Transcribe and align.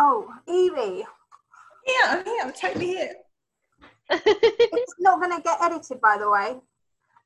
Oh, 0.00 0.32
Evie. 0.46 1.04
Yeah, 1.84 2.06
I'm 2.06 2.24
here. 2.24 2.42
I'm 2.44 2.52
totally 2.52 2.86
here. 2.86 3.14
it's 4.10 4.94
not 5.00 5.20
going 5.20 5.36
to 5.36 5.42
get 5.42 5.60
edited, 5.60 6.00
by 6.00 6.16
the 6.16 6.30
way. 6.30 6.60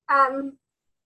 Um, 0.09 0.56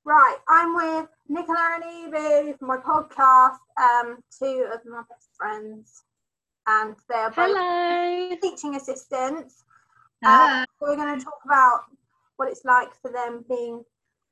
right, 0.04 0.36
I'm 0.48 0.76
with 0.76 1.08
Nicola 1.28 1.80
and 1.82 2.14
Evie 2.14 2.52
from 2.56 2.68
my 2.68 2.76
podcast. 2.76 3.56
Um, 3.82 4.18
two 4.38 4.68
of 4.72 4.80
my 4.88 5.02
best 5.10 5.30
friends, 5.36 6.04
and 6.68 6.94
they're 7.08 7.30
both 7.30 7.56
Hello. 7.56 8.36
teaching 8.40 8.76
assistants. 8.76 9.64
Uh, 10.24 10.64
we're 10.80 10.94
going 10.94 11.18
to 11.18 11.24
talk 11.24 11.40
about 11.44 11.80
what 12.36 12.48
it's 12.48 12.64
like 12.64 12.90
for 13.02 13.10
them 13.10 13.44
being 13.48 13.82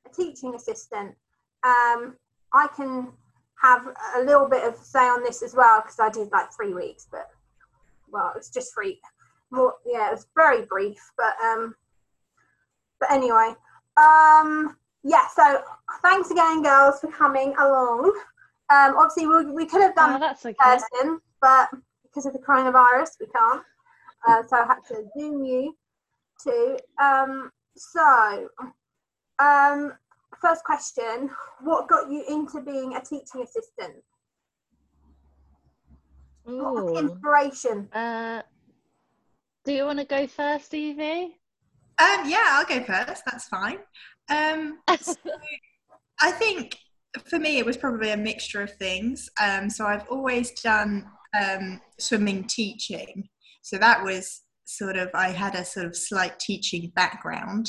a 0.06 0.14
teaching 0.14 0.54
assistant. 0.54 1.16
Um, 1.64 2.14
I 2.52 2.68
can 2.76 3.08
have 3.62 3.86
a 4.16 4.22
little 4.22 4.48
bit 4.48 4.64
of 4.64 4.76
say 4.76 5.00
on 5.00 5.22
this 5.22 5.42
as 5.42 5.54
well 5.54 5.80
because 5.80 5.98
I 6.00 6.10
did 6.10 6.30
like 6.32 6.52
three 6.52 6.74
weeks, 6.74 7.06
but 7.10 7.30
well, 8.10 8.30
it 8.34 8.38
was 8.38 8.50
just 8.50 8.74
three. 8.74 9.00
More, 9.50 9.74
yeah, 9.86 10.08
it 10.08 10.12
was 10.12 10.26
very 10.34 10.64
brief, 10.66 10.98
but 11.16 11.34
um, 11.44 11.74
but 13.00 13.10
anyway, 13.10 13.54
um, 13.96 14.76
yeah. 15.02 15.26
So 15.34 15.62
thanks 16.02 16.30
again, 16.30 16.62
girls, 16.62 17.00
for 17.00 17.10
coming 17.10 17.54
along. 17.58 18.12
Um, 18.70 18.96
obviously, 18.96 19.26
we, 19.26 19.44
we 19.52 19.66
could 19.66 19.82
have 19.82 19.94
done 19.94 20.14
Oh, 20.14 20.18
that's 20.18 20.44
okay. 20.44 20.56
person, 20.58 21.20
but 21.40 21.68
because 22.02 22.26
of 22.26 22.32
the 22.32 22.38
coronavirus, 22.38 23.10
we 23.20 23.26
can't. 23.26 23.62
Uh, 24.26 24.42
so 24.48 24.56
I 24.56 24.66
had 24.66 24.78
to 24.88 25.04
Zoom 25.18 25.44
you 25.44 25.76
too. 26.42 26.78
Um, 27.00 27.50
so, 27.76 28.48
um, 29.38 29.92
first 30.44 30.64
question: 30.64 31.30
What 31.62 31.88
got 31.88 32.10
you 32.10 32.24
into 32.28 32.60
being 32.60 32.96
a 32.96 33.00
teaching 33.00 33.42
assistant? 33.42 34.02
What 36.44 36.74
was 36.74 36.92
the 36.92 36.98
inspiration? 36.98 37.88
Uh, 37.92 38.42
do 39.64 39.72
you 39.72 39.84
want 39.84 39.98
to 39.98 40.04
go 40.04 40.26
first, 40.26 40.74
Evie? 40.74 41.38
Um, 41.98 42.28
yeah, 42.28 42.44
I'll 42.50 42.66
go 42.66 42.82
first. 42.84 43.22
That's 43.24 43.48
fine. 43.48 43.78
Um, 44.28 44.78
so 45.00 45.14
I 46.20 46.30
think 46.32 46.76
for 47.26 47.38
me, 47.38 47.58
it 47.58 47.64
was 47.64 47.76
probably 47.76 48.10
a 48.10 48.16
mixture 48.16 48.60
of 48.60 48.72
things. 48.74 49.28
Um, 49.40 49.70
so 49.70 49.86
I've 49.86 50.06
always 50.08 50.50
done 50.60 51.06
um, 51.40 51.80
swimming 51.98 52.44
teaching. 52.44 53.28
So 53.62 53.78
that 53.78 54.02
was 54.02 54.42
sort 54.64 54.96
of, 54.96 55.08
I 55.14 55.30
had 55.30 55.54
a 55.54 55.64
sort 55.64 55.86
of 55.86 55.96
slight 55.96 56.38
teaching 56.38 56.92
background. 56.94 57.68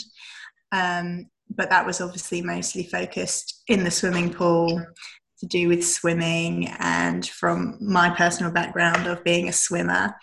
Um, 0.72 1.28
but 1.50 1.70
that 1.70 1.86
was 1.86 2.02
obviously 2.02 2.42
mostly 2.42 2.84
focused 2.84 3.64
in 3.68 3.84
the 3.84 3.92
swimming 3.92 4.34
pool 4.34 4.86
to 5.40 5.46
do 5.46 5.68
with 5.68 5.86
swimming 5.86 6.68
and 6.80 7.28
from 7.28 7.78
my 7.82 8.10
personal 8.10 8.52
background 8.52 9.06
of 9.08 9.24
being 9.24 9.50
a 9.50 9.54
swimmer. 9.54 10.16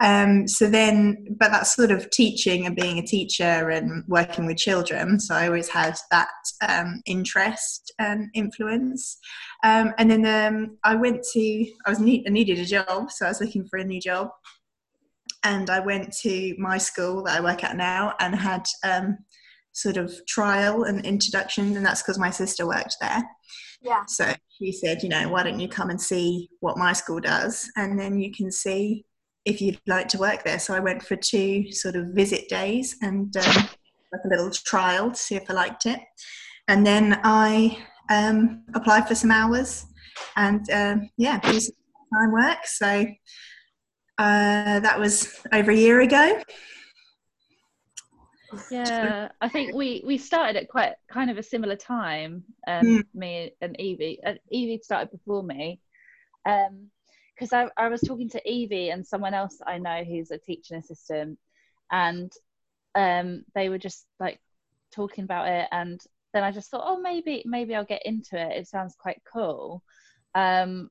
Um, 0.00 0.48
so 0.48 0.68
then, 0.68 1.26
but 1.38 1.50
that's 1.50 1.74
sort 1.74 1.90
of 1.90 2.10
teaching 2.10 2.64
and 2.64 2.74
being 2.74 2.98
a 2.98 3.06
teacher 3.06 3.70
and 3.70 4.02
working 4.08 4.46
with 4.46 4.56
children. 4.56 5.20
So 5.20 5.34
I 5.34 5.46
always 5.46 5.68
had 5.68 5.98
that 6.10 6.28
um, 6.66 7.02
interest 7.06 7.92
and 7.98 8.28
influence. 8.34 9.18
Um, 9.62 9.92
and 9.98 10.10
then 10.10 10.24
um, 10.26 10.78
I 10.84 10.94
went 10.94 11.22
to, 11.32 11.66
I 11.86 11.90
was 11.90 12.00
need, 12.00 12.24
I 12.26 12.30
needed 12.30 12.58
a 12.58 12.64
job, 12.64 13.10
so 13.10 13.26
I 13.26 13.28
was 13.28 13.40
looking 13.40 13.66
for 13.66 13.78
a 13.78 13.84
new 13.84 14.00
job. 14.00 14.30
And 15.44 15.70
I 15.70 15.80
went 15.80 16.12
to 16.18 16.54
my 16.58 16.76
school 16.76 17.22
that 17.24 17.38
I 17.38 17.42
work 17.42 17.64
at 17.64 17.76
now 17.76 18.14
and 18.20 18.34
had 18.34 18.66
um, 18.84 19.18
sort 19.72 19.96
of 19.96 20.14
trial 20.26 20.84
and 20.84 21.04
introduction, 21.04 21.76
and 21.76 21.84
that's 21.84 22.02
because 22.02 22.18
my 22.18 22.30
sister 22.30 22.66
worked 22.66 22.96
there. 23.00 23.22
Yeah. 23.82 24.04
So 24.06 24.32
she 24.58 24.72
said, 24.72 25.02
you 25.02 25.08
know, 25.08 25.28
why 25.28 25.42
don't 25.42 25.60
you 25.60 25.68
come 25.68 25.90
and 25.90 26.00
see 26.00 26.50
what 26.60 26.76
my 26.76 26.92
school 26.92 27.20
does, 27.20 27.70
and 27.76 27.98
then 27.98 28.18
you 28.18 28.32
can 28.32 28.50
see 28.50 29.04
if 29.44 29.60
you'd 29.60 29.80
like 29.86 30.08
to 30.08 30.18
work 30.18 30.44
there. 30.44 30.58
So 30.58 30.74
I 30.74 30.80
went 30.80 31.02
for 31.02 31.16
two 31.16 31.72
sort 31.72 31.96
of 31.96 32.08
visit 32.08 32.48
days 32.48 32.96
and 33.00 33.34
um, 33.36 33.68
like 34.12 34.20
a 34.24 34.28
little 34.28 34.50
trial 34.50 35.10
to 35.10 35.16
see 35.16 35.34
if 35.36 35.48
I 35.48 35.54
liked 35.54 35.86
it, 35.86 36.00
and 36.68 36.86
then 36.86 37.20
I 37.24 37.78
um, 38.10 38.64
applied 38.74 39.08
for 39.08 39.14
some 39.14 39.30
hours, 39.30 39.86
and 40.36 40.68
um, 40.70 41.10
yeah, 41.16 41.38
do 41.40 41.58
some 41.58 41.74
time 42.12 42.32
work. 42.32 42.66
So 42.66 43.06
uh, 44.18 44.80
that 44.80 44.98
was 44.98 45.40
over 45.52 45.70
a 45.70 45.76
year 45.76 46.00
ago. 46.00 46.42
Yeah, 48.70 49.28
I 49.40 49.48
think 49.48 49.74
we 49.74 50.02
we 50.06 50.18
started 50.18 50.56
at 50.56 50.68
quite 50.68 50.94
kind 51.10 51.30
of 51.30 51.38
a 51.38 51.42
similar 51.42 51.76
time. 51.76 52.44
Um, 52.66 52.86
Mm. 52.86 53.04
me 53.14 53.52
and 53.60 53.78
Evie. 53.80 54.20
Uh, 54.24 54.34
Evie 54.50 54.80
started 54.82 55.10
before 55.10 55.42
me. 55.42 55.80
Um, 56.46 56.90
because 57.34 57.52
I, 57.54 57.68
I 57.78 57.88
was 57.88 58.02
talking 58.02 58.28
to 58.30 58.50
Evie 58.50 58.90
and 58.90 59.06
someone 59.06 59.32
else 59.34 59.58
I 59.66 59.78
know 59.78 60.04
who's 60.04 60.30
a 60.30 60.38
teaching 60.38 60.76
assistant, 60.76 61.38
and 61.90 62.30
um, 62.94 63.44
they 63.54 63.68
were 63.68 63.78
just 63.78 64.06
like 64.18 64.40
talking 64.92 65.24
about 65.24 65.48
it, 65.48 65.68
and 65.72 66.00
then 66.34 66.44
I 66.44 66.50
just 66.50 66.70
thought, 66.70 66.84
oh, 66.84 67.00
maybe 67.00 67.42
maybe 67.46 67.74
I'll 67.74 67.84
get 67.84 68.04
into 68.04 68.36
it. 68.38 68.56
It 68.56 68.68
sounds 68.68 68.94
quite 68.98 69.22
cool, 69.32 69.82
um, 70.34 70.90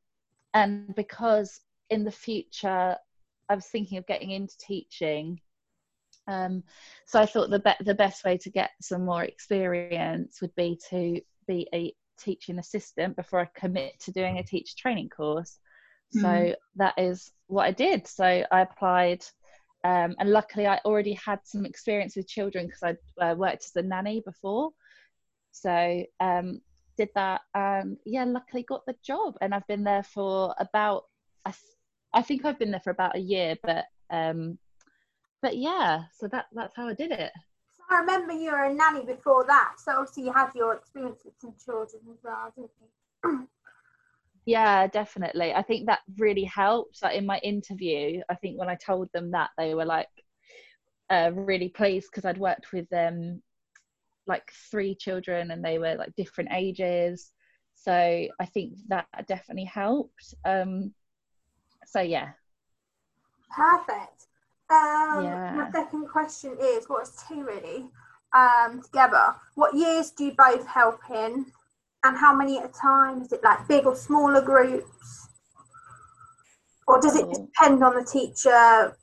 and 0.53 0.96
because 0.96 1.62
in 1.90 2.03
the 2.03 2.12
future 2.12 2.96
I 3.50 3.56
was 3.56 3.66
thinking 3.68 3.97
of 3.97 4.08
getting 4.08 4.31
into 4.31 4.58
teaching. 4.59 5.40
Um, 6.29 6.63
so 7.06 7.19
I 7.19 7.25
thought 7.25 7.50
the 7.50 7.59
be- 7.59 7.85
the 7.85 7.95
best 7.95 8.23
way 8.23 8.38
to 8.38 8.50
get 8.51 8.72
some 8.81 9.06
more 9.06 9.23
experience 9.23 10.41
would 10.41 10.56
be 10.56 10.79
to 10.91 11.22
be 11.47 11.67
a 11.73 11.94
teaching 12.19 12.59
assistant 12.59 13.16
before 13.16 13.40
I 13.41 13.47
commit 13.59 14.00
to 14.01 14.12
doing 14.12 14.38
a 14.38 14.44
teacher 14.44 14.75
training 14.78 15.09
course. 15.09 15.59
So 16.12 16.28
Mm. 16.28 16.56
that 16.75 16.94
is 16.97 17.31
what 17.47 17.66
I 17.66 17.72
did. 17.72 18.07
So 18.07 18.25
I 18.25 18.62
applied, 18.62 19.25
um, 19.84 20.16
and 20.19 20.31
luckily 20.31 20.67
I 20.67 20.79
already 20.85 21.13
had 21.13 21.40
some 21.44 21.66
experience 21.66 22.16
with 22.16 22.28
children 22.28 22.67
because 22.67 22.97
I 23.19 23.25
uh, 23.31 23.35
worked 23.35 23.66
as 23.66 23.75
a 23.75 23.88
nanny 23.88 24.22
before. 24.22 24.72
So 25.51 26.03
um, 26.19 26.61
did 26.97 27.09
that, 27.16 27.41
and 27.56 27.97
yeah, 28.06 28.25
luckily 28.25 28.63
got 28.63 28.85
the 28.85 28.96
job, 29.03 29.35
and 29.41 29.53
I've 29.53 29.67
been 29.67 29.84
there 29.84 30.03
for 30.03 30.53
about 30.59 31.06
I, 31.46 31.51
th- 31.51 31.78
I 32.13 32.22
think 32.22 32.46
I've 32.46 32.59
been 32.59 32.72
there 32.72 32.81
for 32.81 32.91
about 32.91 33.16
a 33.16 33.19
year, 33.19 33.56
but 33.63 33.85
um, 34.11 34.59
but 35.41 35.57
yeah, 35.57 36.03
so 36.17 36.27
that 36.27 36.45
that's 36.53 36.75
how 36.75 36.88
I 36.88 36.94
did 36.94 37.11
it. 37.11 37.31
So 37.75 37.83
I 37.89 38.00
remember 38.00 38.33
you 38.33 38.51
were 38.51 38.63
a 38.66 38.73
nanny 38.73 39.05
before 39.05 39.45
that, 39.45 39.75
so 39.79 39.94
obviously 39.94 40.23
you 40.23 40.33
had 40.33 40.51
your 40.55 40.75
experience 40.75 41.22
with 41.25 41.33
some 41.39 41.53
children 41.63 42.01
as 42.11 42.17
well, 42.23 42.53
didn't 42.55 42.72
you? 42.81 43.47
Yeah, 44.45 44.88
definitely. 44.88 45.53
I 45.53 45.61
think 45.61 45.85
that 45.85 45.99
really 46.17 46.45
helped. 46.45 47.03
Like 47.03 47.16
in 47.16 47.25
my 47.25 47.38
interview, 47.39 48.22
I 48.29 48.35
think 48.35 48.57
when 48.57 48.69
I 48.69 48.75
told 48.75 49.09
them 49.13 49.31
that, 49.31 49.51
they 49.57 49.75
were 49.75 49.85
like 49.85 50.09
uh, 51.09 51.31
really 51.33 51.69
pleased 51.69 52.07
because 52.11 52.25
I'd 52.25 52.38
worked 52.38 52.72
with 52.73 52.89
them 52.89 53.41
like 54.28 54.51
three 54.72 54.95
children 54.95 55.51
and 55.51 55.63
they 55.63 55.78
were 55.78 55.95
like 55.95 56.16
different 56.16 56.51
ages. 56.53 57.31
So 57.75 57.94
I 57.94 58.45
think 58.45 58.75
that 58.88 59.07
definitely 59.28 59.66
helped. 59.66 60.33
Um, 60.45 60.94
so 61.85 62.01
yeah, 62.01 62.29
Perfect. 63.55 64.28
Um, 64.69 65.24
Yeah. 65.24 65.53
My 65.56 65.72
second 65.72 66.07
question 66.09 66.56
is, 66.62 66.85
what's 66.88 67.28
two 67.28 67.44
really? 67.44 67.88
Um, 68.34 68.81
together, 68.84 69.35
what 69.56 69.74
years 69.74 70.12
do 70.12 70.25
you 70.25 70.34
both 70.34 70.66
help 70.68 71.00
in, 71.09 71.46
and 72.03 72.18
how 72.18 72.35
many 72.35 72.59
at 72.59 72.66
a 72.66 72.74
time? 72.74 73.22
Is 73.22 73.31
it 73.31 73.44
like 73.44 73.68
big 73.68 73.85
or 73.88 73.96
smaller 73.96 74.41
groups, 74.41 75.28
or 76.88 77.02
does 77.02 77.16
it 77.16 77.25
Oh. 77.25 77.34
depend 77.34 77.84
on 77.84 77.96
the 77.96 78.03
teacher 78.03 78.96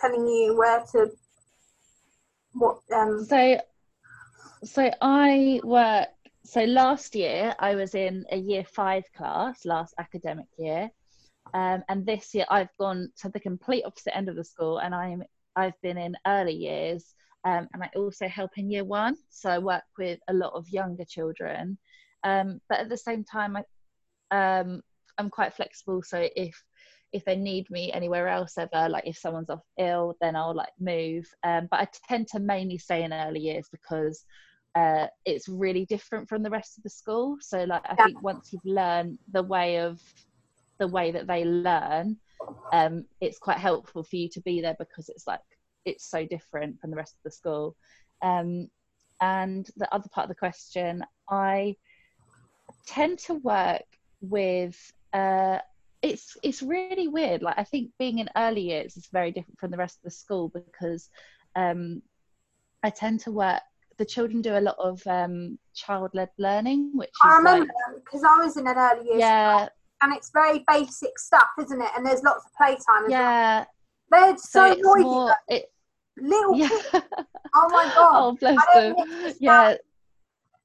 telling 0.00 0.26
you 0.26 0.56
where 0.56 0.82
to? 0.92 1.10
What? 2.54 2.78
Um, 2.90 3.24
So, 3.24 3.60
so 4.64 4.90
I 5.02 5.60
work. 5.62 6.08
So 6.44 6.64
last 6.64 7.14
year 7.14 7.54
I 7.58 7.74
was 7.74 7.94
in 7.94 8.24
a 8.30 8.36
year 8.36 8.64
five 8.64 9.04
class, 9.12 9.64
last 9.66 9.94
academic 9.98 10.46
year, 10.56 10.90
um, 11.54 11.82
and 11.88 12.06
this 12.06 12.34
year 12.34 12.46
I've 12.50 12.76
gone 12.78 13.10
to 13.18 13.28
the 13.30 13.40
complete 13.40 13.84
opposite 13.86 14.16
end 14.16 14.28
of 14.28 14.36
the 14.36 14.44
school, 14.44 14.78
and 14.78 14.94
I'm 14.94 15.22
I've 15.56 15.80
been 15.82 15.98
in 15.98 16.16
early 16.26 16.54
years, 16.54 17.14
um, 17.44 17.68
and 17.72 17.82
I 17.84 17.90
also 17.96 18.28
help 18.28 18.52
in 18.58 18.70
year 18.70 18.84
one. 18.84 19.16
So 19.30 19.50
I 19.50 19.58
work 19.58 19.84
with 19.98 20.18
a 20.28 20.34
lot 20.34 20.52
of 20.54 20.68
younger 20.68 21.04
children, 21.04 21.78
um, 22.24 22.60
but 22.68 22.80
at 22.80 22.88
the 22.88 22.96
same 22.98 23.24
time, 23.24 23.56
I 23.56 23.64
um, 24.30 24.82
I'm 25.18 25.30
quite 25.30 25.54
flexible. 25.54 26.02
So 26.02 26.28
if 26.36 26.62
if 27.12 27.24
they 27.24 27.36
need 27.36 27.70
me 27.70 27.92
anywhere 27.92 28.28
else 28.28 28.58
ever, 28.58 28.88
like 28.88 29.06
if 29.06 29.16
someone's 29.16 29.50
off 29.50 29.62
ill, 29.78 30.16
then 30.20 30.34
I'll 30.34 30.54
like 30.54 30.72
move. 30.80 31.26
Um, 31.44 31.68
but 31.70 31.80
I 31.80 31.88
tend 32.08 32.26
to 32.28 32.40
mainly 32.40 32.78
stay 32.78 33.04
in 33.04 33.12
early 33.12 33.40
years 33.40 33.68
because 33.70 34.24
uh, 34.74 35.06
it's 35.24 35.48
really 35.48 35.86
different 35.86 36.28
from 36.28 36.42
the 36.42 36.50
rest 36.50 36.76
of 36.76 36.82
the 36.82 36.90
school. 36.90 37.36
So 37.40 37.62
like 37.64 37.82
I 37.88 37.96
Yeah. 37.98 38.06
think 38.06 38.20
once 38.20 38.50
you've 38.52 38.64
learned 38.64 39.18
the 39.32 39.44
way 39.44 39.78
of 39.78 40.00
the 40.78 40.88
way 40.88 41.10
that 41.12 41.26
they 41.26 41.44
learn, 41.44 42.16
um, 42.72 43.04
it's 43.20 43.38
quite 43.38 43.58
helpful 43.58 44.02
for 44.02 44.16
you 44.16 44.28
to 44.30 44.40
be 44.40 44.60
there 44.60 44.76
because 44.78 45.08
it's 45.08 45.26
like 45.26 45.40
it's 45.84 46.08
so 46.08 46.26
different 46.26 46.80
from 46.80 46.90
the 46.90 46.96
rest 46.96 47.14
of 47.14 47.22
the 47.24 47.30
school. 47.30 47.76
Um, 48.22 48.68
and 49.20 49.68
the 49.76 49.92
other 49.94 50.08
part 50.12 50.24
of 50.24 50.28
the 50.28 50.34
question, 50.34 51.04
I 51.30 51.76
tend 52.86 53.18
to 53.20 53.34
work 53.34 53.84
with 54.20 54.76
uh, 55.12 55.58
it's 56.02 56.36
it's 56.42 56.62
really 56.62 57.08
weird. 57.08 57.42
Like 57.42 57.58
I 57.58 57.64
think 57.64 57.90
being 57.98 58.18
in 58.18 58.28
early 58.36 58.62
years 58.62 58.96
is 58.96 59.08
very 59.12 59.30
different 59.30 59.58
from 59.58 59.70
the 59.70 59.76
rest 59.76 59.98
of 59.98 60.02
the 60.04 60.10
school 60.10 60.50
because 60.50 61.08
um, 61.56 62.02
I 62.82 62.90
tend 62.90 63.20
to 63.20 63.32
work. 63.32 63.62
The 63.96 64.04
children 64.04 64.42
do 64.42 64.58
a 64.58 64.60
lot 64.60 64.76
of 64.78 65.00
um, 65.06 65.56
child-led 65.74 66.30
learning, 66.36 66.90
which 66.94 67.12
I 67.22 67.36
remember 67.36 67.72
because 68.04 68.22
like, 68.22 68.30
I 68.30 68.44
was 68.44 68.56
in 68.56 68.66
an 68.66 68.76
early 68.76 69.06
years. 69.06 69.20
Yeah. 69.20 69.68
And 70.02 70.14
it's 70.14 70.30
very 70.30 70.64
basic 70.68 71.18
stuff, 71.18 71.48
isn't 71.60 71.80
it? 71.80 71.90
And 71.96 72.04
there's 72.04 72.22
lots 72.22 72.44
of 72.44 72.52
playtime. 72.54 73.08
yeah. 73.08 73.58
Well. 73.58 73.66
They're 74.10 74.36
so, 74.36 74.74
so 74.74 74.80
noisy. 74.80 75.02
More, 75.02 75.34
it, 75.48 75.72
little 76.16 76.56
yeah. 76.56 76.68
kids. 76.68 77.04
Oh 77.56 77.68
my 77.68 77.84
god. 77.94 78.10
oh 78.16 78.36
bless 78.40 78.56
them. 78.74 79.36
Yeah. 79.38 79.76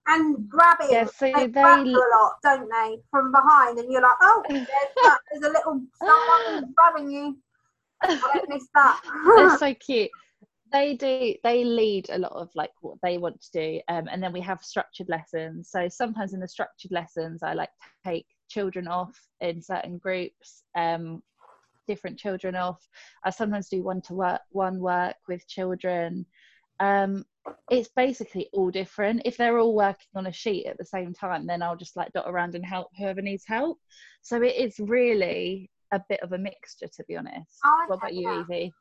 And 0.08 0.50
grabbing. 0.50 0.88
Yeah, 0.90 1.06
so 1.06 1.26
they, 1.26 1.34
they 1.34 1.48
grab 1.50 1.86
a 1.86 1.90
lot, 1.90 2.32
don't 2.42 2.68
they? 2.68 2.98
From 3.12 3.32
behind, 3.32 3.78
and 3.78 3.92
you're 3.92 4.02
like, 4.02 4.18
oh, 4.24 4.44
there's, 4.50 4.66
that. 4.66 5.20
there's 5.32 5.44
a 5.44 5.50
little 5.50 5.82
someone 6.04 6.74
grabbing 6.76 7.12
you. 7.12 7.38
I 8.02 8.20
don't 8.34 8.50
miss 8.50 8.68
that. 8.74 9.02
They're 9.36 9.58
so 9.60 9.74
cute. 9.80 10.10
They 10.72 10.96
do. 10.96 11.36
They 11.44 11.64
lead 11.64 12.10
a 12.10 12.18
lot 12.18 12.32
of 12.32 12.50
like 12.56 12.72
what 12.82 12.98
they 13.04 13.20
want 13.20 13.40
to 13.40 13.52
do, 13.52 13.82
um, 13.88 14.08
and 14.12 14.24
then 14.24 14.34
we 14.34 14.42
have 14.42 14.64
structured 14.64 15.10
lessons. 15.10 15.70
So 15.70 15.88
sometimes 15.90 16.34
in 16.34 16.40
the 16.40 16.48
structured 16.48 16.92
lessons, 16.92 17.44
I 17.44 17.54
like 17.54 17.70
take 18.04 18.26
children 18.50 18.88
off 18.88 19.18
in 19.42 19.62
certain 19.62 19.98
groups 19.98 20.64
um, 20.76 21.22
different 21.88 22.20
children 22.20 22.56
off. 22.56 22.88
I 23.24 23.32
sometimes 23.32 23.68
do 23.68 23.82
one 23.82 24.02
to 24.04 24.14
work 24.14 24.42
one 24.52 24.80
work 24.80 25.16
with 25.28 25.48
children. 25.48 26.26
Um, 26.80 27.26
it's 27.72 27.90
basically 27.96 28.48
all 28.54 28.70
different. 28.70 29.24
If 29.26 29.38
they're 29.38 29.58
all 29.58 29.76
working 29.76 30.14
on 30.16 30.28
a 30.28 30.32
sheet 30.32 30.68
at 30.68 30.78
the 30.78 30.86
same 30.86 31.14
time, 31.14 31.48
then 31.48 31.62
I'll 31.62 31.76
just 31.76 31.98
like 31.98 32.14
dot 32.14 32.30
around 32.30 32.54
and 32.56 32.66
help 32.66 32.88
whoever 32.98 33.22
needs 33.22 33.44
help. 33.46 33.80
So 34.22 34.42
it 34.42 34.56
is 34.56 34.76
really 34.80 35.70
a 35.92 36.00
bit 36.08 36.22
of 36.22 36.32
a 36.32 36.38
mixture, 36.38 36.88
to 36.88 37.04
be 37.08 37.18
honest. 37.18 37.58
Oh, 37.66 37.86
what 37.88 37.98
about 37.98 38.14
you, 38.14 38.42
Evie? 38.42 38.72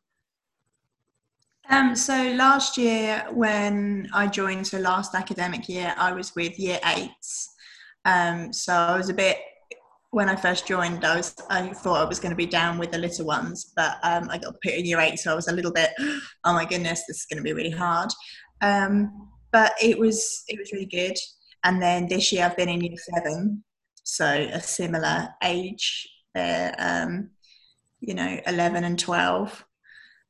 Um, 1.70 1.96
so 1.96 2.14
last 2.32 2.78
year 2.78 3.26
when 3.32 4.08
I 4.14 4.26
joined, 4.26 4.66
so 4.66 4.78
last 4.78 5.14
academic 5.14 5.68
year, 5.68 5.94
I 5.96 6.12
was 6.12 6.34
with 6.34 6.58
year 6.58 6.78
eights. 6.84 7.54
Um, 8.04 8.52
so 8.52 8.72
I 8.72 8.96
was 8.96 9.08
a 9.08 9.14
bit 9.14 9.38
when 10.10 10.28
I 10.28 10.36
first 10.36 10.66
joined, 10.66 11.04
I 11.04 11.16
was 11.16 11.34
I 11.50 11.68
thought 11.68 12.00
I 12.00 12.08
was 12.08 12.18
going 12.18 12.30
to 12.30 12.36
be 12.36 12.46
down 12.46 12.78
with 12.78 12.92
the 12.92 12.98
little 12.98 13.26
ones, 13.26 13.72
but 13.76 13.96
um, 14.02 14.28
I 14.30 14.38
got 14.38 14.54
put 14.62 14.74
in 14.74 14.86
year 14.86 15.00
eight, 15.00 15.18
so 15.18 15.32
I 15.32 15.34
was 15.34 15.48
a 15.48 15.52
little 15.52 15.72
bit, 15.72 15.90
oh 16.44 16.54
my 16.54 16.64
goodness, 16.64 17.04
this 17.06 17.18
is 17.18 17.26
going 17.26 17.38
to 17.38 17.42
be 17.42 17.52
really 17.52 17.70
hard. 17.70 18.10
Um, 18.62 19.28
but 19.52 19.72
it 19.82 19.98
was 19.98 20.44
it 20.48 20.58
was 20.58 20.72
really 20.72 20.86
good. 20.86 21.16
And 21.64 21.82
then 21.82 22.08
this 22.08 22.32
year 22.32 22.44
I've 22.44 22.56
been 22.56 22.68
in 22.68 22.80
year 22.80 22.96
seven, 23.14 23.64
so 24.02 24.26
a 24.26 24.60
similar 24.60 25.28
age. 25.42 26.08
They're 26.34 26.74
um, 26.78 27.30
you 28.00 28.14
know 28.14 28.40
eleven 28.46 28.84
and 28.84 28.98
twelve. 28.98 29.64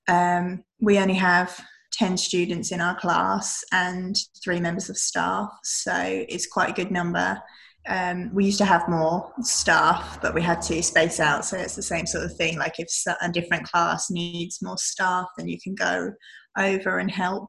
Um, 0.09 0.65
we 0.81 0.99
only 0.99 1.15
have 1.15 1.61
10 1.93 2.17
students 2.17 2.73
in 2.73 2.81
our 2.81 2.99
class 2.99 3.63
and 3.73 4.17
three 4.43 4.59
members 4.59 4.89
of 4.89 4.97
staff, 4.97 5.51
so 5.63 5.93
it's 5.95 6.47
quite 6.47 6.71
a 6.71 6.73
good 6.73 6.91
number. 6.91 7.39
Um, 7.89 8.31
we 8.35 8.45
used 8.45 8.59
to 8.59 8.67
have 8.67 8.89
more 8.89 9.33
staff, 9.41 10.21
but 10.21 10.35
we 10.35 10.43
had 10.43 10.61
to 10.63 10.83
space 10.83 11.21
out. 11.21 11.45
So 11.45 11.57
it's 11.57 11.75
the 11.75 11.83
same 11.83 12.07
sort 12.07 12.25
of 12.25 12.37
thing. 12.37 12.59
Like 12.59 12.79
if 12.79 12.89
a 13.23 13.33
different 13.33 13.67
class 13.67 14.11
needs 14.11 14.61
more 14.63 14.77
staff, 14.77 15.27
then 15.37 15.49
you 15.49 15.59
can 15.59 15.75
go 15.75 16.13
over 16.59 16.99
and 16.99 17.11
help. 17.11 17.49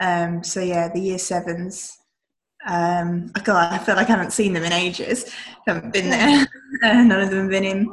Um, 0.00 0.42
so 0.42 0.60
yeah, 0.60 0.88
the 0.92 1.00
year 1.00 1.18
sevens. 1.18 1.96
Um, 2.66 3.30
God, 3.44 3.72
I 3.72 3.78
feel 3.78 3.94
like 3.94 4.08
I 4.08 4.12
haven't 4.12 4.32
seen 4.32 4.52
them 4.52 4.64
in 4.64 4.72
ages. 4.72 5.32
haven't 5.66 5.92
been 5.92 6.10
there. 6.10 6.46
None 6.82 7.10
of 7.12 7.30
them 7.30 7.42
have 7.42 7.50
been 7.50 7.64
in. 7.64 7.92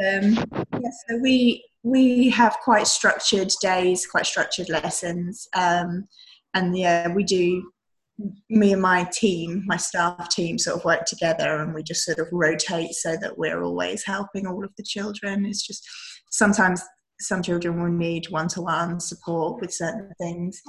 Um, 0.00 0.44
yeah, 0.72 0.90
so 1.08 1.18
we 1.22 1.64
we 1.84 2.28
have 2.30 2.56
quite 2.62 2.86
structured 2.86 3.52
days, 3.62 4.06
quite 4.06 4.26
structured 4.26 4.68
lessons, 4.68 5.48
um, 5.54 6.06
and 6.54 6.76
yeah, 6.76 7.12
we 7.12 7.24
do 7.24 7.70
me 8.48 8.72
and 8.72 8.82
my 8.82 9.04
team, 9.12 9.62
my 9.66 9.76
staff 9.76 10.28
team, 10.28 10.58
sort 10.58 10.76
of 10.76 10.84
work 10.84 11.04
together 11.04 11.62
and 11.62 11.72
we 11.72 11.82
just 11.82 12.04
sort 12.04 12.18
of 12.18 12.28
rotate 12.32 12.92
so 12.92 13.16
that 13.16 13.38
we're 13.38 13.62
always 13.62 14.04
helping 14.04 14.46
all 14.46 14.64
of 14.64 14.74
the 14.76 14.82
children. 14.82 15.46
It's 15.46 15.66
just 15.66 15.88
sometimes 16.30 16.82
some 17.20 17.42
children 17.42 17.80
will 17.80 17.90
need 17.90 18.28
one 18.30 18.48
to 18.48 18.62
one 18.62 19.00
support 19.00 19.60
with 19.60 19.72
certain 19.72 20.12
things. 20.18 20.62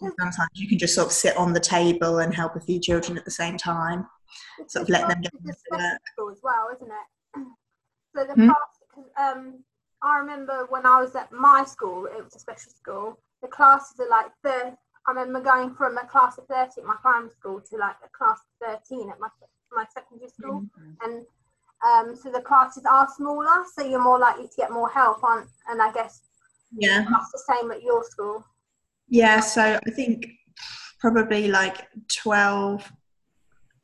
sometimes 0.00 0.50
you 0.54 0.68
can 0.68 0.78
just 0.78 0.94
sort 0.94 1.08
of 1.08 1.12
sit 1.12 1.36
on 1.36 1.52
the 1.52 1.60
table 1.60 2.18
and 2.18 2.34
help 2.34 2.54
a 2.56 2.60
few 2.60 2.80
children 2.80 3.18
at 3.18 3.24
the 3.24 3.30
same 3.30 3.56
time, 3.56 4.06
sort 4.68 4.84
of 4.84 4.88
let 4.88 5.08
them 5.08 5.20
get 5.20 5.32
into 5.34 5.52
it. 5.52 5.98
as 6.32 6.40
well, 6.42 6.68
isn't 6.74 6.88
it? 6.88 7.46
So 8.14 8.24
the 8.24 8.32
mm-hmm. 8.32 8.48
class, 8.48 9.36
um, 9.36 9.62
I 10.02 10.16
remember 10.20 10.64
when 10.70 10.86
I 10.86 11.02
was 11.02 11.14
at 11.16 11.30
my 11.32 11.66
school, 11.66 12.06
it 12.06 12.24
was 12.24 12.34
a 12.34 12.38
special 12.38 12.72
school, 12.72 13.18
the 13.42 13.48
classes 13.48 14.00
are 14.00 14.08
like 14.08 14.30
30, 14.42 14.74
I 15.06 15.12
remember 15.12 15.40
going 15.40 15.74
from 15.74 15.96
a 15.98 16.06
class 16.06 16.38
of 16.38 16.46
30 16.46 16.80
at 16.80 16.84
my 16.84 16.96
primary 17.00 17.30
school 17.30 17.60
to 17.60 17.76
like 17.76 17.96
a 18.04 18.08
class 18.16 18.40
of 18.60 18.80
13 18.88 19.10
at 19.10 19.20
my, 19.20 19.28
my 19.72 19.84
secondary 19.94 20.30
school. 20.30 20.62
Mm-hmm. 20.62 20.92
And 21.04 21.26
um, 21.86 22.16
so 22.16 22.30
the 22.30 22.40
classes 22.40 22.84
are 22.90 23.06
smaller, 23.16 23.64
so 23.72 23.86
you're 23.86 24.02
more 24.02 24.18
likely 24.18 24.44
to 24.46 24.56
get 24.56 24.72
more 24.72 24.88
help 24.88 25.22
on. 25.22 25.46
And 25.68 25.80
I 25.80 25.92
guess 25.92 26.22
yeah, 26.72 27.04
that's 27.08 27.32
the 27.32 27.54
same 27.54 27.70
at 27.70 27.82
your 27.82 28.02
school. 28.04 28.44
Yeah, 29.08 29.40
so 29.40 29.78
I 29.86 29.90
think 29.90 30.26
probably 30.98 31.48
like 31.48 31.86
12, 32.22 32.90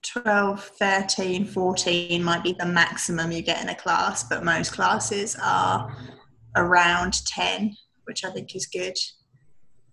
12, 0.02 0.64
13, 0.64 1.44
14 1.44 2.24
might 2.24 2.42
be 2.42 2.56
the 2.58 2.66
maximum 2.66 3.30
you 3.30 3.42
get 3.42 3.62
in 3.62 3.68
a 3.68 3.74
class, 3.74 4.24
but 4.24 4.44
most 4.44 4.72
classes 4.72 5.36
are 5.40 5.96
around 6.56 7.24
10, 7.26 7.76
which 8.04 8.24
I 8.24 8.30
think 8.30 8.56
is 8.56 8.66
good. 8.66 8.96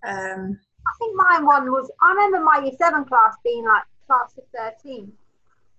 Um, 0.05 0.59
I 0.87 0.91
think 0.97 1.15
mine 1.15 1.45
one 1.45 1.71
was, 1.71 1.91
I 2.01 2.11
remember 2.11 2.39
my 2.39 2.61
year 2.63 2.73
seven 2.77 3.05
class 3.05 3.35
being 3.43 3.65
like 3.65 3.83
class 4.07 4.33
of 4.37 4.43
13. 4.55 5.11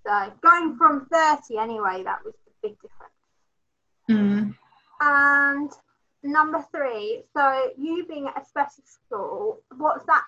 So 0.07 0.33
going 0.43 0.77
from 0.77 1.07
30 1.13 1.59
anyway, 1.59 2.03
that 2.05 2.25
was 2.25 2.35
the 2.45 2.69
big 2.69 2.77
difference. 2.81 3.13
Mm. 4.09 4.55
And 5.01 5.71
number 6.23 6.65
three, 6.71 7.23
so 7.37 7.71
you 7.77 8.07
being 8.07 8.27
at 8.29 8.43
a 8.43 8.45
special 8.45 8.85
school, 8.85 9.61
what's 9.77 10.05
that 10.07 10.25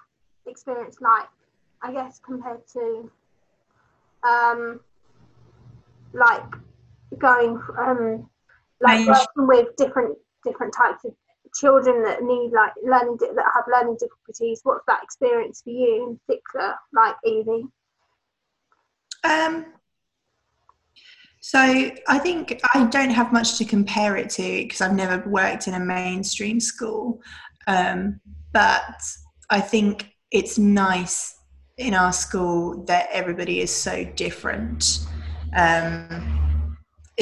experience 0.47 0.97
like, 1.01 1.29
I 1.83 1.93
guess, 1.93 2.21
compared 2.25 2.67
to 2.75 3.11
um, 4.25 4.81
like 6.13 6.45
going 7.19 7.61
um, 7.79 8.29
like 8.81 9.07
working 9.07 9.47
with 9.47 9.77
different 9.77 10.17
different 10.45 10.75
types 10.75 11.05
of 11.05 11.15
children 11.55 12.03
that 12.03 12.23
need 12.23 12.51
like 12.53 12.73
learning 12.83 13.17
that 13.21 13.45
have 13.55 13.65
learning 13.71 13.97
difficulties 13.99 14.61
what's 14.63 14.85
that 14.87 15.03
experience 15.03 15.63
for 15.63 15.71
you 15.71 16.09
in 16.09 16.21
particular 16.27 16.75
like 16.93 17.15
evie? 17.25 17.67
Um 19.25 19.67
so 21.45 21.59
i 21.59 22.19
think 22.19 22.61
i 22.73 22.85
don't 22.87 23.11
have 23.11 23.33
much 23.33 23.59
to 23.59 23.65
compare 23.65 24.17
it 24.17 24.31
to 24.31 24.43
because 24.43 24.81
i've 24.81 24.95
never 24.95 25.29
worked 25.29 25.67
in 25.67 25.75
a 25.75 25.81
mainstream 25.81 26.61
school. 26.61 27.21
Um, 27.67 28.21
but 28.53 29.03
i 29.51 29.61
think 29.61 30.13
it's 30.31 30.59
nice 30.59 31.37
in 31.79 31.95
our 31.95 32.13
school 32.13 32.85
that 32.85 33.09
everybody 33.11 33.61
is 33.61 33.71
so 33.71 34.05
different. 34.17 35.01
Um, 35.57 36.52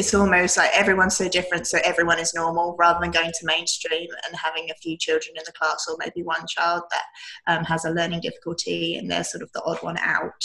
it's 0.00 0.14
almost 0.14 0.56
like 0.56 0.70
everyone's 0.72 1.14
so 1.14 1.28
different, 1.28 1.66
so 1.66 1.78
everyone 1.84 2.18
is 2.18 2.32
normal 2.34 2.74
rather 2.78 2.98
than 3.00 3.10
going 3.10 3.30
to 3.38 3.44
mainstream 3.46 4.08
and 4.26 4.34
having 4.34 4.70
a 4.70 4.74
few 4.82 4.96
children 4.96 5.34
in 5.36 5.42
the 5.44 5.52
class 5.52 5.86
or 5.88 5.96
maybe 5.98 6.22
one 6.22 6.46
child 6.48 6.82
that 6.90 7.04
um, 7.46 7.64
has 7.64 7.84
a 7.84 7.90
learning 7.90 8.20
difficulty 8.22 8.96
and 8.96 9.10
they're 9.10 9.22
sort 9.22 9.42
of 9.42 9.52
the 9.52 9.62
odd 9.62 9.76
one 9.82 9.98
out, 9.98 10.42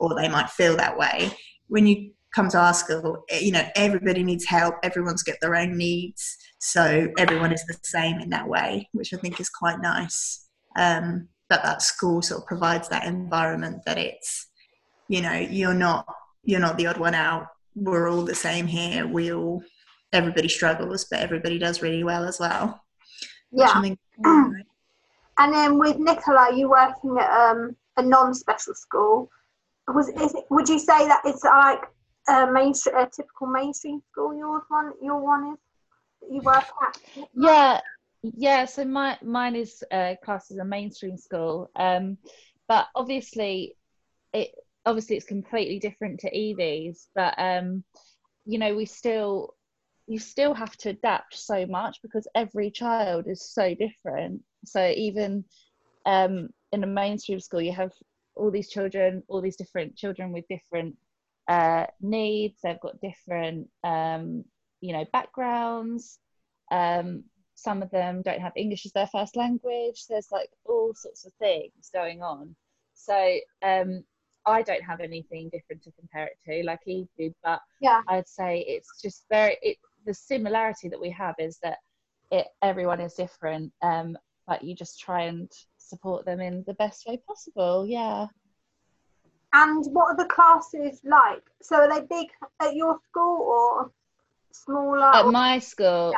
or 0.00 0.16
they 0.16 0.28
might 0.28 0.50
feel 0.50 0.76
that 0.76 0.98
way. 0.98 1.30
When 1.68 1.86
you 1.86 2.10
come 2.34 2.48
to 2.48 2.58
our 2.58 2.74
school, 2.74 3.24
eh, 3.30 3.38
you 3.38 3.52
know, 3.52 3.64
everybody 3.76 4.24
needs 4.24 4.44
help, 4.44 4.74
everyone's 4.82 5.22
got 5.22 5.36
their 5.40 5.54
own 5.54 5.78
needs, 5.78 6.36
so 6.58 7.08
everyone 7.16 7.52
is 7.52 7.64
the 7.66 7.78
same 7.84 8.18
in 8.18 8.30
that 8.30 8.48
way, 8.48 8.88
which 8.90 9.14
I 9.14 9.18
think 9.18 9.38
is 9.38 9.48
quite 9.48 9.80
nice. 9.80 10.48
Um, 10.74 11.28
that 11.48 11.62
that 11.62 11.80
school 11.80 12.22
sort 12.22 12.40
of 12.40 12.48
provides 12.48 12.88
that 12.88 13.04
environment 13.06 13.82
that 13.86 13.98
it's, 13.98 14.48
you 15.06 15.22
know, 15.22 15.34
you're 15.34 15.74
not 15.74 16.06
you're 16.42 16.60
not 16.60 16.76
the 16.76 16.88
odd 16.88 16.98
one 16.98 17.14
out 17.14 17.46
we're 17.76 18.10
all 18.10 18.24
the 18.24 18.34
same 18.34 18.66
here. 18.66 19.06
We 19.06 19.32
all, 19.32 19.62
everybody 20.12 20.48
struggles, 20.48 21.04
but 21.04 21.20
everybody 21.20 21.58
does 21.58 21.82
really 21.82 22.02
well 22.02 22.24
as 22.24 22.40
well. 22.40 22.82
Yeah. 23.52 23.80
Think, 23.80 23.98
and 24.24 24.64
then 25.38 25.78
with 25.78 25.98
Nicola, 25.98 26.56
you 26.56 26.70
working 26.70 27.16
at 27.20 27.30
um, 27.30 27.76
a 27.96 28.02
non-special 28.02 28.74
school. 28.74 29.30
Was 29.88 30.08
is 30.08 30.34
it, 30.34 30.44
would 30.50 30.68
you 30.68 30.80
say 30.80 31.06
that 31.06 31.20
it's 31.24 31.44
like 31.44 31.82
a 32.28 32.50
mainstream, 32.50 32.96
a 32.96 33.06
typical 33.06 33.46
mainstream 33.46 34.02
school? 34.10 34.36
Yours 34.36 34.62
one, 34.68 34.92
your 35.00 35.20
one 35.20 35.52
is 35.52 35.58
that 36.22 36.34
you 36.34 36.40
work 36.40 36.64
at. 36.82 36.98
Yeah, 37.34 37.80
yeah. 38.22 38.64
So 38.64 38.84
my 38.84 39.16
mine 39.22 39.54
is 39.54 39.84
uh, 39.92 40.14
classed 40.24 40.50
as 40.50 40.56
a 40.56 40.64
mainstream 40.64 41.16
school, 41.16 41.70
um, 41.76 42.18
but 42.66 42.88
obviously 42.96 43.76
it 44.32 44.50
obviously 44.86 45.16
it's 45.16 45.26
completely 45.26 45.78
different 45.78 46.20
to 46.20 46.30
Evie's, 46.30 47.08
but 47.14 47.34
um, 47.38 47.84
you 48.46 48.58
know, 48.58 48.74
we 48.74 48.86
still 48.86 49.54
you 50.06 50.20
still 50.20 50.54
have 50.54 50.76
to 50.76 50.90
adapt 50.90 51.36
so 51.36 51.66
much 51.66 51.98
because 52.00 52.28
every 52.36 52.70
child 52.70 53.26
is 53.26 53.52
so 53.52 53.74
different. 53.74 54.40
So 54.64 54.92
even 54.96 55.44
um, 56.06 56.48
in 56.70 56.84
a 56.84 56.86
mainstream 56.86 57.40
school, 57.40 57.60
you 57.60 57.72
have 57.72 57.90
all 58.36 58.52
these 58.52 58.70
children, 58.70 59.24
all 59.28 59.40
these 59.40 59.56
different 59.56 59.96
children 59.96 60.30
with 60.30 60.44
different 60.48 60.96
uh, 61.48 61.86
needs. 62.00 62.60
They've 62.62 62.80
got 62.80 63.00
different, 63.00 63.68
um, 63.82 64.44
you 64.80 64.92
know, 64.92 65.04
backgrounds. 65.12 66.20
Um, 66.70 67.24
some 67.56 67.82
of 67.82 67.90
them 67.90 68.22
don't 68.22 68.40
have 68.40 68.52
English 68.54 68.86
as 68.86 68.92
their 68.92 69.08
first 69.08 69.34
language. 69.34 70.04
There's 70.08 70.30
like 70.30 70.50
all 70.64 70.92
sorts 70.94 71.26
of 71.26 71.32
things 71.40 71.90
going 71.92 72.22
on. 72.22 72.54
So 72.94 73.38
um, 73.62 74.04
I 74.46 74.62
don't 74.62 74.82
have 74.82 75.00
anything 75.00 75.48
different 75.50 75.82
to 75.84 75.92
compare 75.98 76.26
it 76.26 76.38
to, 76.46 76.64
like 76.64 76.80
he 76.84 77.08
did, 77.18 77.34
but 77.42 77.60
yeah, 77.80 78.02
I'd 78.08 78.28
say 78.28 78.60
it's 78.60 79.00
just 79.02 79.24
very. 79.30 79.56
It, 79.62 79.78
the 80.06 80.14
similarity 80.14 80.88
that 80.88 81.00
we 81.00 81.10
have 81.10 81.34
is 81.38 81.58
that 81.64 81.78
it 82.30 82.46
everyone 82.62 83.00
is 83.00 83.14
different, 83.14 83.72
um, 83.82 84.16
but 84.46 84.62
you 84.62 84.74
just 84.74 85.00
try 85.00 85.22
and 85.22 85.50
support 85.78 86.24
them 86.24 86.40
in 86.40 86.62
the 86.66 86.74
best 86.74 87.06
way 87.06 87.20
possible. 87.26 87.86
Yeah. 87.86 88.26
And 89.52 89.84
what 89.92 90.08
are 90.08 90.16
the 90.16 90.26
classes 90.26 91.00
like? 91.04 91.42
So 91.62 91.76
are 91.76 91.88
they 91.88 92.06
big 92.06 92.28
at 92.60 92.74
your 92.74 92.98
school 93.08 93.42
or 93.42 93.90
smaller? 94.52 95.14
At 95.14 95.26
my 95.26 95.58
school, 95.58 96.12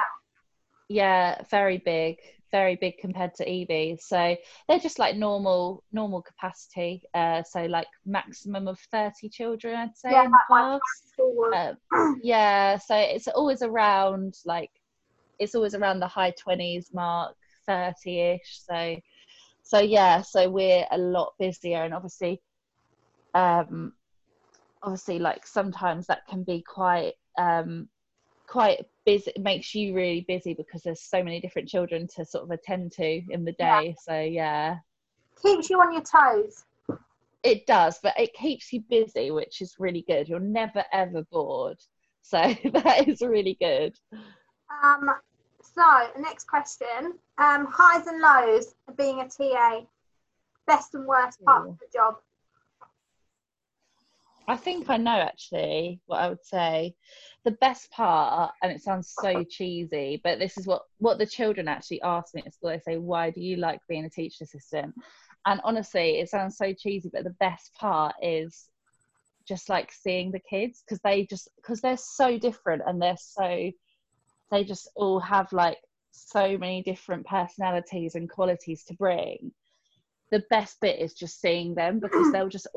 yeah, 0.88 1.37
yeah 1.37 1.42
very 1.50 1.78
big 1.78 2.18
very 2.50 2.76
big 2.76 2.99
compared 2.99 3.35
to 3.35 3.50
Evie. 3.50 3.99
So 4.00 4.37
they're 4.69 4.78
just 4.78 4.99
like 4.99 5.17
normal 5.17 5.85
normal 5.93 6.23
capacity. 6.23 7.02
Uh, 7.14 7.43
so 7.43 7.67
like 7.67 7.88
maximum 8.07 8.69
of 8.69 8.78
thirty 8.93 9.28
children, 9.28 9.76
I'd 9.76 9.97
say 9.97 10.11
yeah, 10.12 10.25
in 10.25 10.33
class. 10.47 10.81
Uh, 11.55 11.75
yeah, 12.23 12.78
so 12.78 12.97
it's 12.97 13.28
always 13.28 13.62
around 13.62 14.35
like 14.45 14.71
it's 15.38 15.55
always 15.55 15.75
around 15.75 16.00
the 16.00 16.09
high 16.09 16.33
twenties 16.33 16.90
mark, 16.93 17.35
thirty 17.67 18.21
ish. 18.21 18.61
So 18.69 18.97
so 19.62 19.81
yeah, 19.81 20.23
so 20.23 20.49
we're 20.49 20.87
a 20.90 20.99
lot 20.99 21.35
busier, 21.38 21.83
and 21.85 21.93
obviously, 21.93 22.40
um, 23.35 23.93
obviously 24.83 25.19
like 25.19 25.47
sometimes 25.47 26.07
that 26.07 26.26
can 26.26 26.43
be 26.43 26.62
quite 26.67 27.12
um 27.37 27.88
quite 28.49 28.85
busy 29.05 29.31
it 29.37 29.43
makes 29.43 29.75
you 29.75 29.95
really 29.95 30.25
busy 30.26 30.55
because 30.55 30.83
there's 30.83 31.02
so 31.02 31.23
many 31.23 31.40
different 31.40 31.69
children 31.69 32.09
to 32.17 32.25
sort 32.25 32.45
of 32.45 32.50
attend 32.50 32.90
to 32.93 33.23
in 33.31 33.45
the 33.45 33.52
day 33.52 33.88
yeah. 33.88 34.02
so 34.02 34.21
yeah. 34.21 34.76
Keeps 35.40 35.71
you 35.71 35.81
on 35.81 35.93
your 35.93 36.02
toes. 36.02 36.64
It 37.45 37.67
does 37.67 38.00
but 38.02 38.19
it 38.19 38.35
keeps 38.35 38.73
you 38.73 38.83
busy 38.88 39.31
which 39.31 39.61
is 39.61 39.76
really 39.78 40.05
good. 40.09 40.28
You're 40.28 40.40
never 40.40 40.85
ever 40.93 41.23
bored 41.31 41.78
so 42.23 42.38
that 42.73 43.07
is 43.07 43.21
really 43.21 43.57
good. 43.61 43.95
Um 44.83 45.11
so 45.62 46.09
next 46.19 46.47
question. 46.47 47.14
Um 47.37 47.67
highs 47.71 48.07
and 48.07 48.21
lows 48.21 48.75
of 48.88 48.97
being 48.97 49.21
a 49.21 49.28
ta 49.28 49.83
best 50.67 50.95
and 50.95 51.07
worst 51.07 51.43
part 51.45 51.69
of 51.69 51.78
the 51.78 51.87
job 51.93 52.17
I 54.49 54.57
think 54.57 54.88
I 54.88 54.97
know 54.97 55.11
actually 55.11 56.00
what 56.07 56.21
I 56.21 56.28
would 56.31 56.45
say. 56.45 56.95
The 57.45 57.50
best 57.52 57.90
part, 57.90 58.52
and 58.62 58.73
it 58.73 58.83
sounds 58.83 59.14
so 59.21 59.45
cheesy, 59.50 60.21
but 60.25 60.38
this 60.38 60.57
is 60.57 60.67
what 60.67 60.83
what 60.99 61.19
the 61.19 61.26
children 61.26 61.69
actually 61.69 62.00
ask 62.00 62.35
me 62.35 62.43
at 62.45 62.55
school. 62.55 62.71
They 62.71 62.81
say, 62.81 62.97
"Why 62.97 63.31
do 63.31 63.43
you 63.43 63.57
like 63.57 63.81
being 63.88 64.07
a 64.07 64.11
teacher 64.11 64.45
assistant?" 64.45 64.95
And 65.45 65.61
honestly, 65.64 66.19
it 66.19 66.31
sounds 66.31 66.57
so 66.57 66.73
cheesy, 66.73 67.11
but 67.12 67.25
the 67.25 67.37
best 67.38 67.75
part 67.75 68.14
is 68.23 68.71
just 69.47 69.69
like 69.69 69.93
seeing 69.93 70.31
the 70.31 70.40
kids 70.40 70.83
because 70.85 71.00
they 71.02 71.26
just 71.26 71.49
because 71.57 71.81
they're 71.83 71.97
so 71.99 72.38
different 72.38 72.83
and 72.87 73.00
they're 73.00 73.17
so 73.19 73.71
they 74.50 74.64
just 74.64 74.88
all 74.97 75.21
have 75.21 75.52
like 75.52 75.78
so 76.11 76.57
many 76.59 76.83
different 76.83 77.26
personalities 77.26 78.14
and 78.14 78.31
qualities 78.31 78.85
to 78.85 78.95
bring 78.95 79.52
the 80.31 80.43
best 80.50 80.81
bit 80.81 81.00
is 81.00 81.14
just 81.14 81.40
seeing 81.40 81.75
them 81.75 81.99
because 82.00 82.31
they'll 82.33 82.49
just 82.49 82.69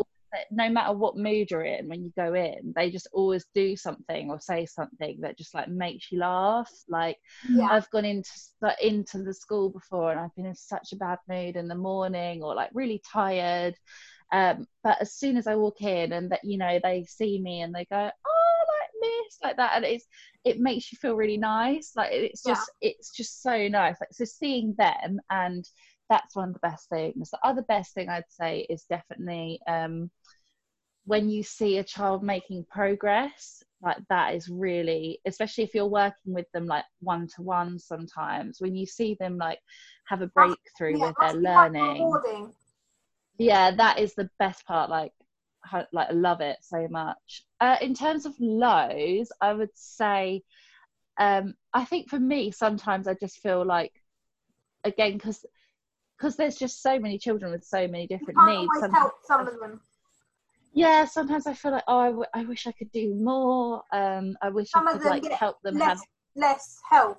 no 0.50 0.70
matter 0.70 0.94
what 0.94 1.18
mood 1.18 1.52
you're 1.52 1.64
in 1.64 1.88
when 1.88 2.04
you 2.04 2.12
go 2.16 2.34
in 2.34 2.74
they 2.76 2.90
just 2.90 3.08
always 3.14 3.46
do 3.54 3.76
something 3.76 4.30
or 4.30 4.40
say 4.40 4.66
something 4.66 5.20
that 5.22 5.38
just 5.38 5.54
like 5.54 5.68
makes 5.68 6.12
you 6.12 6.20
laugh 6.20 6.72
like 6.88 7.18
yeah. 7.50 7.68
i've 7.70 7.90
gone 7.90 8.06
into 8.06 8.30
into 8.82 9.24
the 9.24 9.34
school 9.34 9.70
before 9.70 10.12
and 10.12 10.20
i've 10.20 10.36
been 10.36 10.46
in 10.46 10.56
such 10.56 10.94
a 10.94 10.98
bad 10.98 11.18
mood 11.28 11.56
in 11.56 11.68
the 11.68 11.76
morning 11.76 12.42
or 12.44 12.56
like 12.56 12.70
really 12.74 13.02
tired 13.12 13.76
um, 14.34 14.66
but 14.82 14.98
as 15.02 15.14
soon 15.14 15.36
as 15.36 15.46
i 15.46 15.56
walk 15.56 15.82
in 15.82 16.14
and 16.14 16.32
that 16.32 16.40
you 16.44 16.58
know 16.58 16.80
they 16.82 17.04
see 17.04 17.42
me 17.42 17.62
and 17.62 17.76
they 17.76 17.86
go 17.92 18.10
oh 18.26 18.64
like 18.80 18.90
miss 19.02 19.38
like 19.44 19.58
that 19.58 19.74
and 19.76 19.84
it's 19.84 20.06
it 20.46 20.60
makes 20.60 20.92
you 20.92 20.98
feel 20.98 21.16
really 21.16 21.36
nice 21.36 21.92
like 21.98 22.12
it's 22.14 22.42
just 22.42 22.72
yeah. 22.82 22.92
it's 22.92 23.12
just 23.12 23.44
so 23.44 23.68
nice 23.68 23.98
like 24.00 24.14
so 24.14 24.24
seeing 24.24 24.74
them 24.78 25.20
and 25.30 25.68
that's 26.12 26.36
one 26.36 26.50
of 26.50 26.54
the 26.54 26.60
best 26.60 26.90
things. 26.90 27.30
The 27.30 27.40
other 27.42 27.62
best 27.62 27.94
thing 27.94 28.10
I'd 28.10 28.26
say 28.28 28.68
is 28.70 28.84
definitely 28.90 29.62
um, 29.66 30.12
when 31.12 31.30
you 31.30 31.44
see 31.44 31.78
a 31.78 31.84
child 31.84 32.24
making 32.24 32.66
progress, 32.72 33.62
like 33.84 33.98
that 34.08 34.34
is 34.34 34.48
really, 34.48 35.20
especially 35.26 35.66
if 35.66 35.76
you're 35.76 35.86
working 35.86 36.34
with 36.34 36.50
them 36.54 36.66
like 36.66 36.86
one 37.02 37.28
to 37.36 37.42
one 37.42 37.78
sometimes, 37.78 38.62
when 38.62 38.78
you 38.78 38.86
see 38.86 39.18
them 39.20 39.38
like 39.38 39.60
have 40.08 40.22
a 40.22 40.28
breakthrough 40.28 40.98
yeah, 40.98 41.08
with 41.08 41.16
their 41.20 41.34
learning. 41.34 42.14
Yeah, 43.38 43.76
that 43.76 44.00
is 44.00 44.14
the 44.16 44.30
best 44.40 44.66
part. 44.66 44.90
Like, 44.90 45.12
like 45.92 46.08
I 46.08 46.14
love 46.14 46.40
it 46.40 46.56
so 46.62 46.88
much. 46.90 47.44
Uh, 47.60 47.76
in 47.82 47.94
terms 47.94 48.26
of 48.26 48.34
lows, 48.40 49.34
I 49.42 49.52
would 49.52 49.76
say, 49.76 50.42
um, 51.20 51.56
I 51.74 51.84
think 51.84 52.10
for 52.10 52.20
me, 52.20 52.52
sometimes 52.52 53.06
I 53.06 53.16
just 53.16 53.40
feel 53.40 53.66
like, 53.66 53.92
again, 54.86 55.18
because 55.18 55.46
because 56.18 56.38
there's 56.38 56.56
just 56.56 56.82
so 56.82 56.98
many 57.00 57.18
children 57.18 57.52
with 57.52 57.66
so 57.66 57.86
many 57.86 58.08
different 58.08 58.40
needs. 58.46 58.94
Help 58.94 59.16
some 59.26 59.46
of 59.46 59.60
them. 59.60 59.82
Yeah, 60.74 61.06
sometimes 61.06 61.48
I 61.48 61.54
feel 61.54 61.72
like 61.72 61.84
oh, 61.88 61.98
I, 61.98 62.08
w- 62.08 62.26
I 62.34 62.46
wish 62.46 62.66
I 62.66 62.72
could 62.72 62.92
do 62.92 63.14
more. 63.16 63.84
Um, 63.92 64.38
I 64.42 64.50
wish 64.50 64.70
some 64.72 64.88
I 64.88 64.94
could 64.94 65.04
like 65.04 65.32
help 65.32 65.62
them 65.64 65.78
less, 65.78 65.88
have 65.88 66.00
less 66.36 66.80
help. 66.90 67.18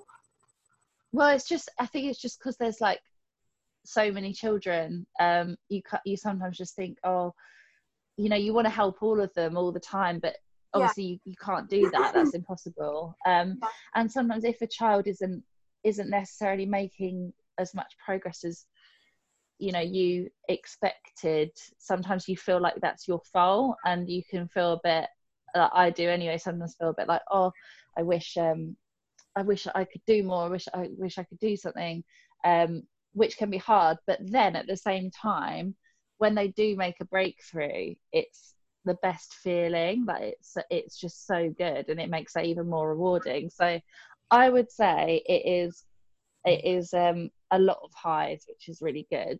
Well, 1.11 1.29
it's 1.29 1.47
just 1.47 1.69
I 1.79 1.85
think 1.85 2.07
it's 2.07 2.19
just 2.19 2.39
because 2.39 2.57
there's 2.57 2.81
like 2.81 2.99
so 3.85 4.11
many 4.11 4.33
children. 4.33 5.05
Um, 5.19 5.55
you 5.69 5.81
you 6.05 6.17
sometimes 6.17 6.57
just 6.57 6.75
think 6.75 6.97
oh, 7.03 7.33
you 8.17 8.29
know, 8.29 8.35
you 8.35 8.53
want 8.53 8.65
to 8.65 8.71
help 8.71 9.03
all 9.03 9.21
of 9.21 9.33
them 9.35 9.55
all 9.57 9.71
the 9.71 9.79
time, 9.79 10.19
but 10.19 10.35
obviously 10.73 11.03
yeah. 11.03 11.09
you, 11.09 11.19
you 11.25 11.35
can't 11.43 11.69
do 11.69 11.89
that. 11.91 12.13
That's 12.13 12.33
impossible. 12.35 13.15
Um, 13.25 13.59
and 13.95 14.11
sometimes 14.11 14.43
if 14.43 14.61
a 14.61 14.67
child 14.67 15.07
isn't 15.07 15.43
isn't 15.83 16.09
necessarily 16.09 16.65
making 16.65 17.33
as 17.59 17.75
much 17.75 17.93
progress 18.03 18.43
as 18.43 18.65
you 19.59 19.71
know 19.71 19.79
you 19.79 20.29
expected 20.49 21.51
sometimes 21.77 22.27
you 22.27 22.35
feel 22.35 22.61
like 22.61 22.75
that's 22.81 23.07
your 23.07 23.21
fault 23.31 23.75
and 23.85 24.09
you 24.09 24.21
can 24.29 24.47
feel 24.47 24.73
a 24.73 24.79
bit 24.83 25.07
uh, 25.55 25.69
i 25.73 25.89
do 25.89 26.09
anyway 26.09 26.37
sometimes 26.37 26.75
feel 26.79 26.89
a 26.89 26.93
bit 26.93 27.07
like 27.07 27.21
oh 27.31 27.51
i 27.97 28.01
wish 28.01 28.35
um 28.37 28.75
i 29.35 29.41
wish 29.41 29.67
i 29.75 29.83
could 29.83 30.01
do 30.07 30.23
more 30.23 30.45
i 30.45 30.49
wish 30.49 30.67
i 30.73 30.89
wish 30.97 31.17
i 31.17 31.23
could 31.23 31.39
do 31.39 31.55
something 31.55 32.03
um 32.45 32.81
which 33.13 33.37
can 33.37 33.49
be 33.49 33.57
hard 33.57 33.97
but 34.07 34.19
then 34.21 34.55
at 34.55 34.67
the 34.67 34.77
same 34.77 35.11
time 35.11 35.75
when 36.17 36.35
they 36.35 36.47
do 36.49 36.75
make 36.75 36.95
a 36.99 37.05
breakthrough 37.05 37.93
it's 38.11 38.55
the 38.85 38.95
best 38.95 39.35
feeling 39.35 40.05
that 40.05 40.21
it's 40.21 40.57
it's 40.69 40.99
just 40.99 41.25
so 41.25 41.49
good 41.57 41.87
and 41.89 41.99
it 41.99 42.09
makes 42.09 42.35
it 42.35 42.45
even 42.45 42.69
more 42.69 42.89
rewarding. 42.89 43.49
So 43.49 43.79
i 44.31 44.49
would 44.49 44.69
say 44.71 45.21
it 45.25 45.47
is 45.49 45.83
it 46.45 46.65
is 46.65 46.93
um, 46.93 47.29
a 47.53 47.59
lot 47.59 47.79
of 47.83 47.91
highs, 47.93 48.45
which 48.47 48.67
is 48.67 48.81
really 48.81 49.07
good. 49.09 49.39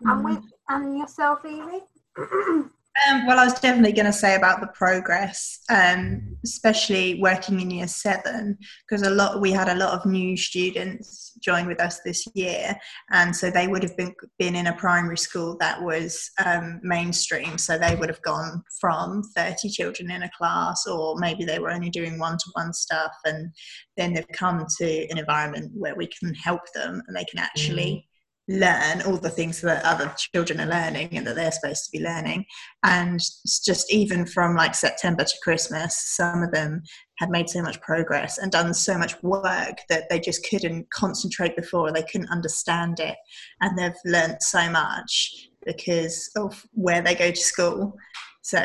And 0.00 0.24
mm. 0.24 0.24
with 0.24 0.44
and 0.68 0.98
yourself, 0.98 1.44
Evie? 1.44 1.84
Um, 3.10 3.26
well, 3.26 3.40
I 3.40 3.44
was 3.44 3.58
definitely 3.58 3.92
going 3.92 4.06
to 4.06 4.12
say 4.12 4.36
about 4.36 4.60
the 4.60 4.68
progress, 4.68 5.58
um, 5.68 6.36
especially 6.44 7.20
working 7.20 7.60
in 7.60 7.70
year 7.70 7.88
seven, 7.88 8.56
because 8.88 9.04
a 9.04 9.10
lot 9.10 9.40
we 9.40 9.50
had 9.50 9.68
a 9.68 9.74
lot 9.74 9.94
of 9.94 10.06
new 10.06 10.36
students 10.36 11.32
join 11.42 11.66
with 11.66 11.80
us 11.80 12.00
this 12.04 12.24
year, 12.34 12.76
and 13.10 13.34
so 13.34 13.50
they 13.50 13.66
would 13.66 13.82
have 13.82 13.96
been 13.96 14.14
been 14.38 14.54
in 14.54 14.68
a 14.68 14.76
primary 14.76 15.18
school 15.18 15.56
that 15.58 15.82
was 15.82 16.30
um, 16.44 16.78
mainstream, 16.84 17.58
so 17.58 17.76
they 17.76 17.96
would 17.96 18.08
have 18.08 18.22
gone 18.22 18.62
from 18.80 19.24
thirty 19.36 19.68
children 19.68 20.12
in 20.12 20.22
a 20.22 20.30
class, 20.38 20.86
or 20.86 21.16
maybe 21.18 21.44
they 21.44 21.58
were 21.58 21.72
only 21.72 21.90
doing 21.90 22.16
one 22.20 22.38
to 22.38 22.50
one 22.52 22.72
stuff, 22.72 23.12
and 23.24 23.52
then 23.96 24.14
they've 24.14 24.28
come 24.28 24.64
to 24.78 25.08
an 25.10 25.18
environment 25.18 25.72
where 25.74 25.96
we 25.96 26.06
can 26.06 26.32
help 26.34 26.60
them 26.74 27.02
and 27.08 27.16
they 27.16 27.24
can 27.24 27.40
actually. 27.40 28.08
Learn 28.48 29.02
all 29.02 29.16
the 29.16 29.30
things 29.30 29.60
that 29.62 29.84
other 29.84 30.12
children 30.16 30.60
are 30.60 30.66
learning 30.66 31.16
and 31.16 31.26
that 31.26 31.34
they're 31.34 31.52
supposed 31.52 31.84
to 31.84 31.98
be 31.98 32.04
learning. 32.04 32.44
And 32.82 33.20
just 33.64 33.92
even 33.92 34.26
from 34.26 34.54
like 34.54 34.74
september 34.74 35.24
to 35.24 35.34
christmas 35.42 35.96
some 35.96 36.42
of 36.42 36.52
them 36.52 36.82
had 37.18 37.30
made 37.30 37.48
so 37.48 37.62
much 37.62 37.80
progress 37.80 38.38
and 38.38 38.50
done 38.50 38.74
so 38.74 38.98
much 38.98 39.22
work 39.22 39.78
that 39.88 40.08
they 40.10 40.18
just 40.18 40.46
couldn't 40.48 40.90
concentrate 40.90 41.56
before 41.56 41.92
they 41.92 42.02
couldn't 42.02 42.30
understand 42.30 43.00
it. 43.00 43.16
And 43.60 43.78
they've 43.78 43.92
learned 44.04 44.42
so 44.42 44.68
much 44.70 45.48
because 45.64 46.30
of 46.36 46.66
where 46.72 47.00
they 47.00 47.14
go 47.14 47.30
to 47.30 47.36
school. 47.36 47.96
So 48.42 48.58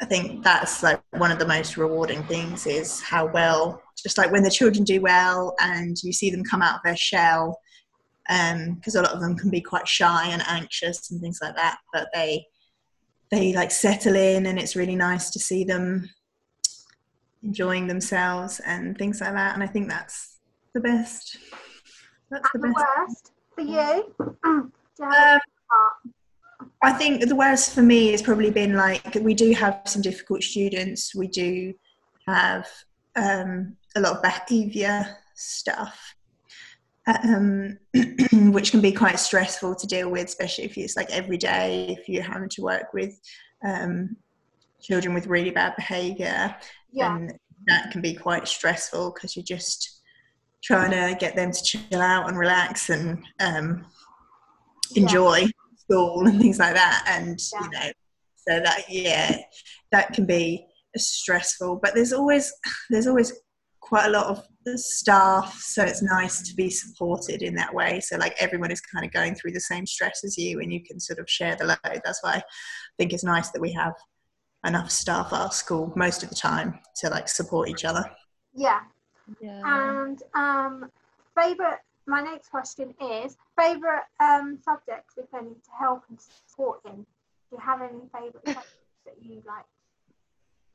i 0.00 0.06
think 0.06 0.42
that's 0.42 0.82
like 0.82 1.00
one 1.10 1.30
of 1.30 1.38
the 1.38 1.46
most 1.46 1.76
rewarding 1.76 2.22
things 2.24 2.66
is 2.66 3.02
how 3.02 3.26
well 3.26 3.82
just 4.02 4.16
like 4.16 4.32
when 4.32 4.42
the 4.42 4.50
children 4.50 4.82
do 4.84 5.00
well 5.00 5.54
and 5.60 5.96
you 6.02 6.12
see 6.12 6.30
them 6.30 6.42
come 6.50 6.62
out 6.62 6.76
of 6.76 6.80
their 6.84 6.96
shell 6.96 7.58
because 8.28 8.96
um, 8.96 9.00
a 9.00 9.02
lot 9.02 9.12
of 9.12 9.20
them 9.20 9.36
can 9.36 9.50
be 9.50 9.60
quite 9.60 9.88
shy 9.88 10.28
and 10.28 10.42
anxious 10.46 11.10
and 11.10 11.20
things 11.20 11.40
like 11.42 11.56
that 11.56 11.78
but 11.92 12.08
they 12.14 12.46
they 13.30 13.52
like 13.52 13.70
settle 13.70 14.14
in 14.14 14.46
and 14.46 14.58
it's 14.58 14.76
really 14.76 14.96
nice 14.96 15.30
to 15.30 15.38
see 15.38 15.64
them 15.64 16.08
enjoying 17.42 17.86
themselves 17.86 18.60
and 18.66 18.96
things 18.98 19.20
like 19.20 19.32
that 19.32 19.54
and 19.54 19.62
i 19.62 19.66
think 19.66 19.88
that's 19.88 20.30
the 20.74 20.80
best. 20.80 21.36
That's 22.30 22.48
the, 22.52 22.58
the 22.58 22.74
worst 22.74 23.32
for 23.54 23.62
you, 23.62 24.14
um, 24.44 25.40
I 26.82 26.92
think 26.92 27.26
the 27.26 27.36
worst 27.36 27.74
for 27.74 27.82
me 27.82 28.12
has 28.12 28.22
probably 28.22 28.50
been 28.50 28.74
like 28.74 29.14
we 29.16 29.34
do 29.34 29.52
have 29.52 29.82
some 29.86 30.02
difficult 30.02 30.42
students. 30.42 31.14
We 31.14 31.28
do 31.28 31.74
have 32.26 32.66
um, 33.16 33.76
a 33.96 34.00
lot 34.00 34.16
of 34.16 34.22
behaviour 34.22 35.06
stuff, 35.34 36.14
um, 37.24 37.78
which 38.52 38.70
can 38.70 38.80
be 38.80 38.92
quite 38.92 39.18
stressful 39.18 39.74
to 39.74 39.86
deal 39.86 40.10
with, 40.10 40.26
especially 40.26 40.64
if 40.64 40.76
it's 40.76 40.96
like 40.96 41.10
every 41.10 41.36
day. 41.36 41.96
If 41.98 42.08
you're 42.08 42.22
having 42.22 42.48
to 42.50 42.62
work 42.62 42.92
with 42.92 43.18
um, 43.64 44.16
children 44.80 45.14
with 45.14 45.26
really 45.26 45.50
bad 45.50 45.74
behaviour, 45.76 46.54
yeah. 46.92 47.16
and 47.16 47.38
that 47.66 47.90
can 47.90 48.00
be 48.00 48.14
quite 48.14 48.48
stressful 48.48 49.12
because 49.12 49.36
you're 49.36 49.44
just 49.44 50.00
trying 50.62 50.90
to 50.90 51.16
get 51.18 51.36
them 51.36 51.52
to 51.52 51.62
chill 51.62 52.00
out 52.00 52.28
and 52.28 52.38
relax 52.38 52.90
and 52.90 53.24
um, 53.40 53.86
enjoy 54.96 55.36
yeah. 55.36 55.48
school 55.76 56.26
and 56.26 56.40
things 56.40 56.58
like 56.58 56.74
that. 56.74 57.04
And 57.08 57.40
yeah. 57.52 57.62
you 57.62 57.70
know, 57.70 57.92
so 58.36 58.60
that 58.60 58.84
yeah, 58.88 59.38
that 59.92 60.12
can 60.12 60.26
be 60.26 60.66
stressful. 60.96 61.80
But 61.82 61.94
there's 61.94 62.12
always 62.12 62.52
there's 62.90 63.06
always 63.06 63.32
quite 63.90 64.06
a 64.06 64.10
lot 64.10 64.26
of 64.26 64.46
staff, 64.76 65.58
so 65.58 65.82
it's 65.82 66.00
nice 66.00 66.42
to 66.42 66.54
be 66.54 66.70
supported 66.70 67.42
in 67.42 67.56
that 67.56 67.74
way. 67.74 67.98
So 67.98 68.16
like 68.18 68.36
everyone 68.38 68.70
is 68.70 68.80
kind 68.80 69.04
of 69.04 69.12
going 69.12 69.34
through 69.34 69.50
the 69.50 69.60
same 69.60 69.84
stress 69.84 70.22
as 70.22 70.38
you, 70.38 70.60
and 70.60 70.72
you 70.72 70.80
can 70.80 71.00
sort 71.00 71.18
of 71.18 71.28
share 71.28 71.56
the 71.56 71.64
load. 71.64 72.00
That's 72.04 72.22
why 72.22 72.34
I 72.34 72.42
think 72.96 73.12
it's 73.12 73.24
nice 73.24 73.50
that 73.50 73.60
we 73.60 73.72
have 73.72 73.94
enough 74.64 74.92
staff 74.92 75.32
at 75.32 75.40
our 75.40 75.50
school 75.50 75.92
most 75.96 76.22
of 76.22 76.28
the 76.28 76.36
time 76.36 76.78
to 77.00 77.10
like 77.10 77.28
support 77.28 77.68
each 77.68 77.84
other. 77.84 78.08
Yeah. 78.54 78.82
Yeah. 79.40 79.60
And 79.64 80.22
um, 80.34 80.88
favorite. 81.36 81.80
My 82.06 82.20
next 82.20 82.48
question 82.48 82.94
is 83.00 83.36
favorite 83.58 84.04
um, 84.20 84.56
subjects, 84.64 85.14
if 85.16 85.34
any, 85.34 85.50
to 85.50 85.70
help 85.76 86.02
and 86.08 86.18
support 86.20 86.80
in. 86.84 86.94
Do 86.94 87.06
you 87.52 87.58
have 87.58 87.82
any 87.82 88.02
favorite 88.14 88.46
subjects 88.46 88.76
that 89.04 89.16
you 89.20 89.42
like 89.44 89.66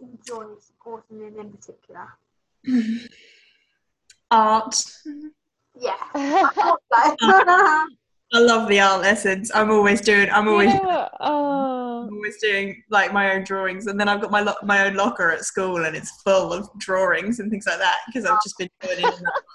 enjoy 0.01 0.48
supporting 0.60 1.22
in 1.22 1.39
in 1.39 1.51
particular? 1.51 2.10
Art. 4.31 4.81
Yeah. 5.79 5.95
I, 6.13 7.86
I 8.34 8.39
love 8.39 8.67
the 8.67 8.79
art 8.79 9.01
lessons. 9.01 9.51
I'm 9.53 9.72
always 9.72 10.01
doing. 10.01 10.29
I'm 10.29 10.48
always. 10.48 10.74
Yeah. 10.74 11.10
Oh. 11.19 12.07
I'm 12.07 12.13
always 12.13 12.38
doing 12.41 12.84
like 12.89 13.13
my 13.13 13.34
own 13.34 13.43
drawings, 13.43 13.88
and 13.88 14.00
then 14.00 14.10
I've 14.10 14.19
got 14.19 14.31
my 14.31 14.41
lo- 14.41 14.55
my 14.63 14.86
own 14.88 14.95
locker 14.95 15.31
at 15.31 15.45
school, 15.45 15.86
and 15.86 15.95
it's 15.95 16.22
full 16.24 16.51
of 16.51 16.67
drawings 16.77 17.39
and 17.39 17.50
things 17.51 17.65
like 17.67 17.77
that 17.77 17.98
because 18.07 18.25
I've 18.25 18.41
just 18.43 18.57
been 18.57 18.69
doing 18.81 19.00
it. 19.00 19.13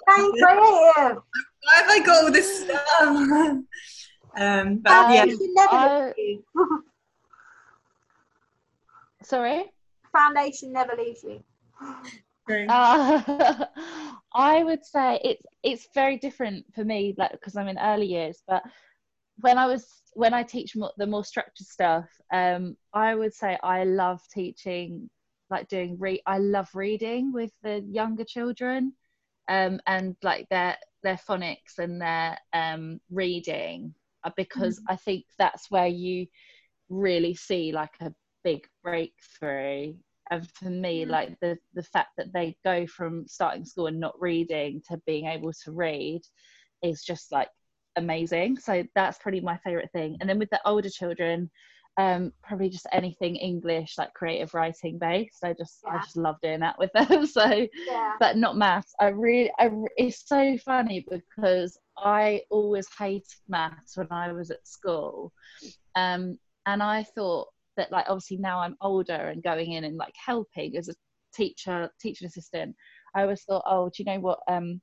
Thank 0.09 0.39
creative. 0.39 1.21
Why 1.63 1.75
have 1.75 1.89
I 1.89 1.99
got 2.03 2.23
all 2.23 2.31
this 2.31 2.63
stuff? 2.63 2.81
um, 4.37 4.77
but 4.77 4.89
Foundation 4.89 5.53
yeah. 5.55 5.65
Never 5.71 6.13
Sorry. 9.23 9.65
Foundation 10.11 10.73
never 10.73 10.95
leaves 10.97 11.23
you. 11.23 11.43
Uh, 12.69 13.65
I 14.33 14.63
would 14.63 14.85
say 14.85 15.19
it's 15.23 15.43
it's 15.63 15.87
very 15.93 16.17
different 16.17 16.65
for 16.73 16.83
me, 16.83 17.15
like 17.17 17.31
because 17.31 17.55
I'm 17.55 17.67
in 17.67 17.77
early 17.77 18.07
years. 18.07 18.41
But 18.47 18.63
when 19.39 19.57
I 19.57 19.65
was 19.65 19.87
when 20.13 20.33
I 20.33 20.43
teach 20.43 20.75
more, 20.75 20.91
the 20.97 21.07
more 21.07 21.23
structured 21.23 21.67
stuff, 21.67 22.09
um, 22.33 22.75
I 22.93 23.15
would 23.15 23.33
say 23.33 23.57
I 23.63 23.83
love 23.83 24.21
teaching, 24.33 25.09
like 25.49 25.67
doing 25.67 25.97
read. 25.99 26.21
I 26.25 26.39
love 26.39 26.69
reading 26.73 27.31
with 27.33 27.51
the 27.63 27.79
younger 27.89 28.23
children, 28.23 28.93
um, 29.47 29.79
and 29.87 30.15
like 30.23 30.47
their 30.49 30.77
their 31.03 31.19
phonics 31.27 31.79
and 31.79 32.01
their 32.01 32.37
um, 32.53 32.99
reading, 33.09 33.93
uh, 34.23 34.31
because 34.35 34.79
mm-hmm. 34.79 34.93
I 34.93 34.95
think 34.97 35.25
that's 35.37 35.69
where 35.69 35.87
you 35.87 36.27
really 36.89 37.35
see 37.35 37.71
like 37.71 37.93
a 38.01 38.13
big 38.43 38.67
breakthrough 38.83 39.93
and 40.31 40.49
for 40.51 40.69
me 40.69 41.05
like 41.05 41.37
the 41.41 41.57
the 41.73 41.83
fact 41.83 42.09
that 42.17 42.33
they 42.33 42.55
go 42.63 42.87
from 42.87 43.27
starting 43.27 43.65
school 43.65 43.87
and 43.87 43.99
not 43.99 44.19
reading 44.19 44.81
to 44.89 44.99
being 45.05 45.27
able 45.27 45.51
to 45.63 45.71
read 45.71 46.21
is 46.81 47.03
just 47.03 47.31
like 47.31 47.49
amazing. 47.97 48.57
So 48.57 48.83
that's 48.95 49.17
probably 49.19 49.41
my 49.41 49.57
favorite 49.57 49.91
thing. 49.91 50.17
And 50.19 50.29
then 50.29 50.39
with 50.39 50.49
the 50.49 50.61
older 50.65 50.89
children 50.89 51.49
um 51.97 52.31
probably 52.41 52.69
just 52.69 52.87
anything 52.93 53.35
english 53.35 53.97
like 53.97 54.13
creative 54.13 54.53
writing 54.53 54.97
based. 54.97 55.43
I 55.43 55.51
just 55.51 55.79
yeah. 55.85 55.95
i 55.95 55.97
just 55.97 56.15
love 56.15 56.37
doing 56.41 56.61
that 56.61 56.79
with 56.79 56.91
them. 56.95 57.25
So 57.25 57.67
yeah. 57.85 58.13
but 58.17 58.37
not 58.37 58.55
maths. 58.55 58.95
I 58.99 59.07
really 59.07 59.51
I, 59.59 59.69
it's 59.97 60.27
so 60.27 60.57
funny 60.57 61.05
because 61.09 61.77
i 61.97 62.41
always 62.49 62.87
hated 62.97 63.27
maths 63.49 63.97
when 63.97 64.07
i 64.09 64.31
was 64.31 64.51
at 64.51 64.65
school. 64.65 65.33
Um 65.95 66.39
and 66.65 66.81
i 66.81 67.03
thought 67.03 67.49
that 67.77 67.91
like 67.91 68.05
obviously 68.07 68.37
now 68.37 68.59
I'm 68.59 68.75
older 68.81 69.13
and 69.13 69.43
going 69.43 69.73
in 69.73 69.83
and 69.83 69.97
like 69.97 70.13
helping 70.25 70.77
as 70.77 70.89
a 70.89 70.93
teacher, 71.33 71.89
teaching 71.99 72.27
assistant, 72.27 72.75
I 73.15 73.23
always 73.23 73.43
thought, 73.43 73.63
oh, 73.65 73.89
do 73.89 74.03
you 74.03 74.05
know 74.05 74.19
what? 74.19 74.39
Um, 74.47 74.81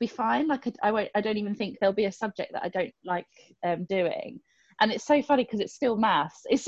be 0.00 0.06
fine. 0.06 0.48
Like 0.48 0.66
I, 0.66 0.72
I 0.82 0.92
won't. 0.92 1.10
I 1.14 1.20
don't 1.20 1.36
even 1.36 1.54
think 1.54 1.78
there'll 1.80 1.94
be 1.94 2.06
a 2.06 2.12
subject 2.12 2.52
that 2.52 2.64
I 2.64 2.68
don't 2.68 2.92
like 3.04 3.26
um, 3.64 3.84
doing. 3.84 4.40
And 4.80 4.90
it's 4.90 5.04
so 5.04 5.22
funny 5.22 5.44
because 5.44 5.60
it's 5.60 5.74
still 5.74 5.96
maths. 5.96 6.44
It's 6.50 6.66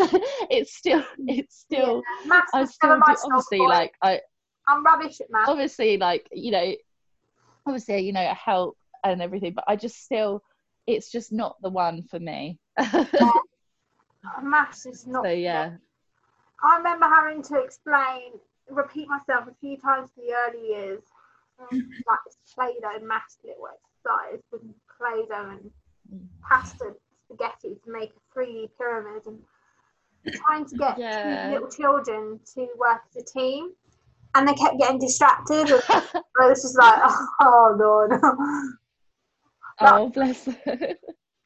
it's 0.51 0.75
still 0.77 1.05
it's 1.27 1.57
still. 1.57 2.03
Yeah, 2.23 2.29
maths 2.29 2.51
I 2.55 2.65
still 2.65 2.97
do, 2.97 3.15
obviously 3.25 3.59
like 3.59 3.93
I. 4.03 4.21
I'm 4.69 4.85
rubbish 4.85 5.21
at 5.21 5.31
maths. 5.31 5.49
Obviously, 5.49 5.99
like 5.99 6.29
you 6.33 6.53
know, 6.53 6.75
obviously 7.67 8.01
you 8.01 8.13
know 8.13 8.21
I 8.21 8.35
help 8.35 8.77
and 9.05 9.21
everything, 9.21 9.53
but 9.55 9.65
I 9.67 9.77
just 9.77 10.03
still, 10.03 10.43
it's 10.87 11.11
just 11.11 11.33
not 11.33 11.57
the 11.63 11.71
one 11.71 12.05
for 12.11 12.19
me. 12.19 12.59
Yeah 12.79 13.31
maths 14.43 14.87
is 14.87 15.07
not. 15.07 15.25
So 15.25 15.31
yeah. 15.31 15.73
I 16.63 16.77
remember 16.79 17.07
having 17.07 17.43
to 17.43 17.63
explain, 17.63 18.33
repeat 18.71 19.09
myself 19.09 19.47
a 19.49 19.55
few 19.61 19.77
times 19.77 20.11
in 20.17 20.27
the 20.27 20.33
early 20.35 20.69
years, 20.69 21.03
um, 21.59 21.69
like 22.09 22.19
Play-Doh 22.55 23.05
maths 23.05 23.39
little 23.45 23.69
exercise 23.69 24.43
with 24.51 24.63
Play-Doh 24.99 25.51
and 25.51 26.29
pasta 26.43 26.95
spaghetti 27.25 27.77
to 27.85 27.93
make 27.93 28.11
a 28.11 28.39
3D 28.39 28.71
pyramid 28.79 29.23
and 29.27 29.39
trying 30.35 30.65
to 30.67 30.77
get 30.77 30.99
yeah. 30.99 31.51
little 31.53 31.69
children 31.69 32.41
to 32.55 32.69
work 32.79 33.03
as 33.11 33.23
a 33.23 33.25
team. 33.25 33.73
And 34.37 34.49
they 34.49 34.55
kept 34.55 34.79
getting 34.79 34.99
distracted. 34.99 35.71
I 35.89 36.49
was 36.49 36.63
just 36.63 36.77
like, 36.77 37.01
oh, 37.41 37.77
Lord. 37.79 38.21
oh, 39.81 40.09
bless 40.09 40.45
them 40.45 40.59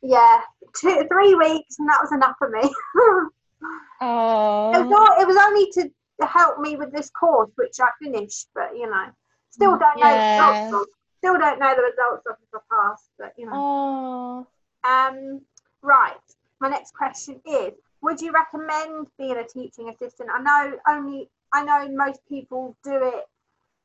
yeah, 0.02 0.40
two, 0.80 1.06
three 1.10 1.34
weeks, 1.34 1.78
and 1.78 1.88
that 1.88 2.00
was 2.00 2.12
enough 2.12 2.36
for 2.38 2.50
me. 2.50 2.62
oh. 4.00 4.72
It 4.74 4.86
was, 4.86 5.22
it 5.22 5.26
was 5.26 5.36
only 5.36 5.70
to 5.72 6.26
help 6.26 6.58
me 6.58 6.76
with 6.76 6.92
this 6.92 7.10
course, 7.10 7.50
which 7.56 7.76
I 7.80 7.88
finished, 8.02 8.48
but 8.54 8.70
you 8.74 8.88
know, 8.88 9.06
still 9.50 9.78
don't 9.78 9.98
yeah. 9.98 10.38
know 10.38 10.52
the 10.52 10.60
results. 10.60 10.74
Of, 10.74 10.94
still 11.18 11.38
don't 11.38 11.58
know 11.58 11.74
the 11.74 11.82
results 11.82 12.26
of 12.26 12.36
if 12.42 12.60
I 12.60 12.88
passed, 12.88 13.10
but 13.18 13.32
you 13.36 13.46
know. 13.46 13.52
Oh. 13.54 14.46
Um. 14.88 15.40
Right. 15.82 16.14
My 16.60 16.68
next 16.68 16.94
question 16.94 17.40
is: 17.46 17.72
Would 18.02 18.20
you 18.20 18.32
recommend 18.32 19.08
being 19.18 19.36
a 19.36 19.46
teaching 19.46 19.88
assistant? 19.88 20.30
I 20.32 20.40
know 20.40 20.78
only 20.88 21.28
I 21.52 21.64
know 21.64 21.88
most 21.94 22.20
people 22.28 22.76
do 22.84 22.94
it 22.94 23.24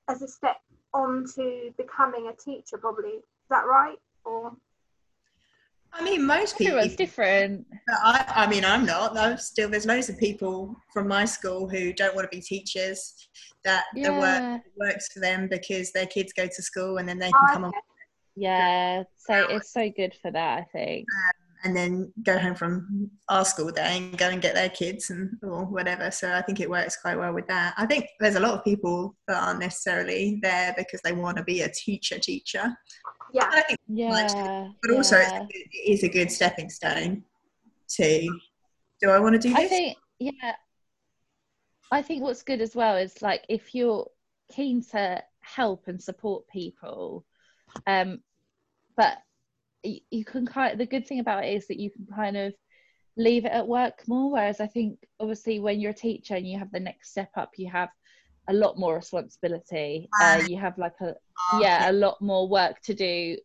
as 0.08 0.22
a 0.22 0.28
step 0.28 0.58
on 0.94 1.26
to 1.36 1.74
becoming 1.78 2.28
a 2.28 2.36
teacher. 2.36 2.78
Probably 2.78 3.10
is 3.10 3.50
that 3.50 3.66
right? 3.66 3.98
Or 4.26 4.54
I 5.96 6.04
mean, 6.04 6.26
most 6.26 6.58
people. 6.58 6.74
Everyone's 6.78 6.96
different. 6.96 7.68
I, 8.04 8.26
I 8.36 8.48
mean, 8.48 8.66
I'm 8.66 8.86
not. 8.86 9.14
Though. 9.14 9.36
Still, 9.36 9.70
there's 9.70 9.86
loads 9.86 10.10
of 10.10 10.18
people 10.18 10.76
from 10.92 11.08
my 11.08 11.26
school 11.26 11.70
who 11.70 11.94
don't 11.94 12.16
want 12.16 12.30
to 12.30 12.36
be 12.36 12.42
teachers. 12.42 13.14
That 13.64 13.86
yeah. 13.96 14.10
the 14.10 14.20
work 14.20 14.62
works 14.78 15.08
for 15.14 15.20
them 15.20 15.48
because 15.50 15.92
their 15.92 16.08
kids 16.08 16.34
go 16.34 16.48
to 16.48 16.62
school 16.62 16.98
and 16.98 17.08
then 17.08 17.20
they 17.20 17.32
can 17.32 17.42
oh, 17.50 17.54
come 17.54 17.66
okay. 17.66 17.78
on. 17.78 17.84
Yeah, 18.36 19.04
so 19.18 19.48
it's 19.50 19.72
so 19.72 19.92
good 19.96 20.16
for 20.22 20.32
that. 20.32 20.60
I 20.60 20.66
think. 20.74 21.06
And 21.64 21.76
then 21.76 22.12
go 22.24 22.38
home 22.38 22.56
from 22.56 23.10
our 23.30 23.46
school 23.46 23.72
day 23.72 23.98
and 23.98 24.18
go 24.18 24.30
and 24.30 24.42
get 24.42 24.54
their 24.54 24.70
kids 24.70 25.10
and 25.10 25.32
or 25.42 25.66
whatever. 25.66 26.12
So 26.12 26.34
I 26.34 26.42
think 26.42 26.60
it 26.60 26.70
works 26.70 26.98
quite 26.98 27.18
well 27.18 27.34
with 27.34 27.48
that. 27.48 27.74
I 27.78 27.86
think 27.86 28.08
there's 28.20 28.36
a 28.36 28.40
lot 28.40 28.54
of 28.54 28.64
people 28.64 29.16
that 29.28 29.42
aren't 29.42 29.60
necessarily 29.60 30.40
there 30.42 30.74
because 30.78 31.02
they 31.02 31.14
want 31.14 31.38
to 31.38 31.44
be 31.44 31.62
a 31.62 31.70
teacher 31.70 32.20
teacher. 32.20 32.76
Yeah. 33.34 33.50
I 33.52 33.62
think 33.62 33.80
yeah. 33.88 34.68
but 34.82 34.92
also 34.92 35.18
yeah. 35.18 35.46
it 35.50 35.92
is 35.92 36.04
a 36.04 36.10
good 36.10 36.32
stepping 36.32 36.70
stone 36.70 37.24
to 37.92 38.40
do 39.02 39.10
I 39.10 39.20
want 39.20 39.34
to 39.34 39.40
do 39.40 39.50
this? 39.54 39.60
I 39.60 39.68
think 39.68 39.98
yeah. 40.20 40.56
I 41.92 42.02
think 42.02 42.24
what's 42.24 42.44
good 42.44 42.62
as 42.62 42.76
well 42.76 42.98
is 42.98 43.22
like 43.22 43.46
if 43.50 43.74
you're 43.74 44.08
keen 44.52 44.84
to 44.92 45.24
help 45.42 45.88
and 45.88 46.02
support 46.02 46.48
people 46.48 47.26
um 47.88 48.22
but 48.96 49.18
you, 49.84 50.26
can 50.26 50.46
kind 50.46 50.74
of, 50.74 50.78
the 50.78 50.86
good 50.86 51.08
thing 51.08 51.20
about 51.20 51.44
it 51.44 51.54
is 51.54 51.68
that 51.68 51.80
you 51.80 51.90
can 51.90 52.06
kind 52.16 52.38
of 52.38 52.54
leave 53.16 53.46
it 53.46 53.52
at 53.52 53.68
work 53.68 54.02
more 54.08 54.32
whereas 54.32 54.60
i 54.60 54.66
think 54.66 54.98
obviously 55.20 55.60
when 55.60 55.80
you're 55.80 55.92
a 55.92 55.94
teacher 55.94 56.36
and 56.36 56.48
you 56.48 56.58
have 56.58 56.72
the 56.72 56.80
next 56.80 57.12
step 57.12 57.30
up 57.38 57.52
you 57.58 57.70
have 57.70 57.90
a 58.50 58.54
lot 58.54 58.78
more 58.78 58.96
responsibility. 58.96 60.10
Uh, 60.22 60.42
you 60.48 60.58
have 60.58 60.78
like 60.78 61.00
a 61.02 61.14
yeah 61.60 61.90
a 61.90 61.94
lot 61.94 62.22
more 62.22 62.48
work 62.48 62.80
to 62.82 62.94
do 62.94 63.38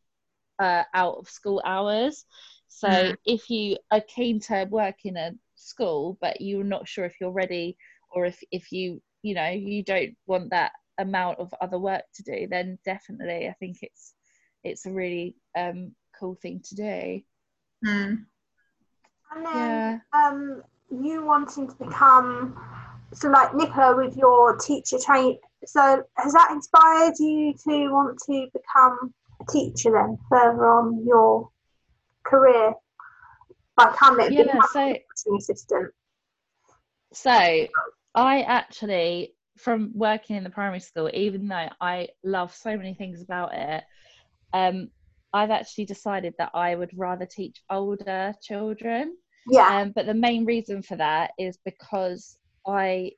uh, 0.59 0.85
out 0.95 1.17
of 1.19 1.29
school 1.29 1.63
hours. 1.65 2.25
So 2.69 2.89
mm. 2.89 3.17
if 3.25 3.49
you 3.49 3.77
are 3.91 4.01
keen 4.01 4.41
to 4.41 4.67
work 4.71 4.97
in 5.05 5.17
a 5.17 5.33
school 5.55 6.17
but 6.21 6.41
you're 6.41 6.65
not 6.65 6.87
sure 6.87 7.05
if 7.05 7.17
you're 7.21 7.33
ready 7.33 7.77
or 8.11 8.25
if 8.27 8.41
if 8.51 8.71
you 8.71 9.03
you 9.23 9.35
know 9.35 9.49
you 9.49 9.83
don't 9.83 10.17
want 10.27 10.51
that 10.51 10.73
amount 10.99 11.39
of 11.39 11.53
other 11.61 11.79
work 11.79 12.03
to 12.15 12.23
do 12.23 12.47
then 12.49 12.79
definitely 12.85 13.49
i 13.49 13.55
think 13.59 13.79
it's 13.83 14.15
it's 14.63 14.87
a 14.87 14.93
really 14.93 15.35
um 15.57 15.93
cool 16.19 16.35
thing 16.35 16.61
to 16.61 16.75
do 16.75 17.21
mm. 17.87 18.25
and 19.33 19.47
then 19.47 19.55
yeah. 19.55 19.99
um 20.13 20.63
you 20.91 21.25
wanting 21.25 21.69
to 21.69 21.75
become 21.75 22.59
so 23.13 23.29
like 23.29 23.55
Nicola 23.55 23.97
with 23.97 24.17
your 24.17 24.57
teacher 24.57 24.99
train 24.99 25.39
so 25.65 26.03
has 26.17 26.33
that 26.33 26.51
inspired 26.53 27.15
you 27.19 27.55
to 27.65 27.89
want 27.89 28.19
to 28.27 28.47
become 28.53 29.13
a 29.41 29.53
teacher 29.53 29.93
then 29.93 30.19
further 30.29 30.67
on 30.67 31.05
your 31.07 31.49
career 32.25 32.75
becoming, 33.77 34.33
yeah, 34.33 34.43
becoming 34.43 34.99
so, 35.15 35.37
assistant 35.37 35.93
so 37.13 37.67
I 38.15 38.43
actually 38.43 39.35
from 39.57 39.93
working 39.95 40.37
in 40.37 40.45
the 40.45 40.51
primary 40.51 40.81
school 40.81 41.11
even 41.13 41.49
though 41.49 41.69
I 41.81 42.09
love 42.25 42.55
so 42.55 42.77
many 42.77 42.95
things 42.95 43.23
about 43.23 43.55
it 43.55 43.85
um 44.53 44.91
I've 45.33 45.51
actually 45.51 45.85
decided 45.85 46.35
that 46.39 46.51
I 46.55 46.75
would 46.75 46.91
rather 46.97 47.27
teach 47.27 47.63
older 47.71 48.35
children 48.43 49.17
yeah 49.51 49.81
um, 49.81 49.93
but 49.95 50.07
the 50.07 50.15
main 50.15 50.45
reason 50.45 50.83
for 50.83 50.97
that 50.97 51.31
is 51.39 51.59
because 51.65 52.37
I 52.67 53.13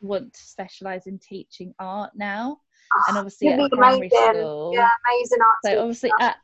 want 0.00 0.32
to 0.32 0.40
specialize 0.40 1.06
in 1.06 1.18
teaching 1.18 1.74
art 1.78 2.10
now, 2.14 2.58
oh, 2.94 3.02
and 3.08 3.18
obviously 3.18 3.48
at 3.48 3.70
primary 3.72 4.08
school, 4.08 4.72
yeah, 4.74 4.88
amazing 5.08 5.38
art. 5.40 5.56
So 5.64 5.80
obviously 5.80 6.10
at 6.20 6.36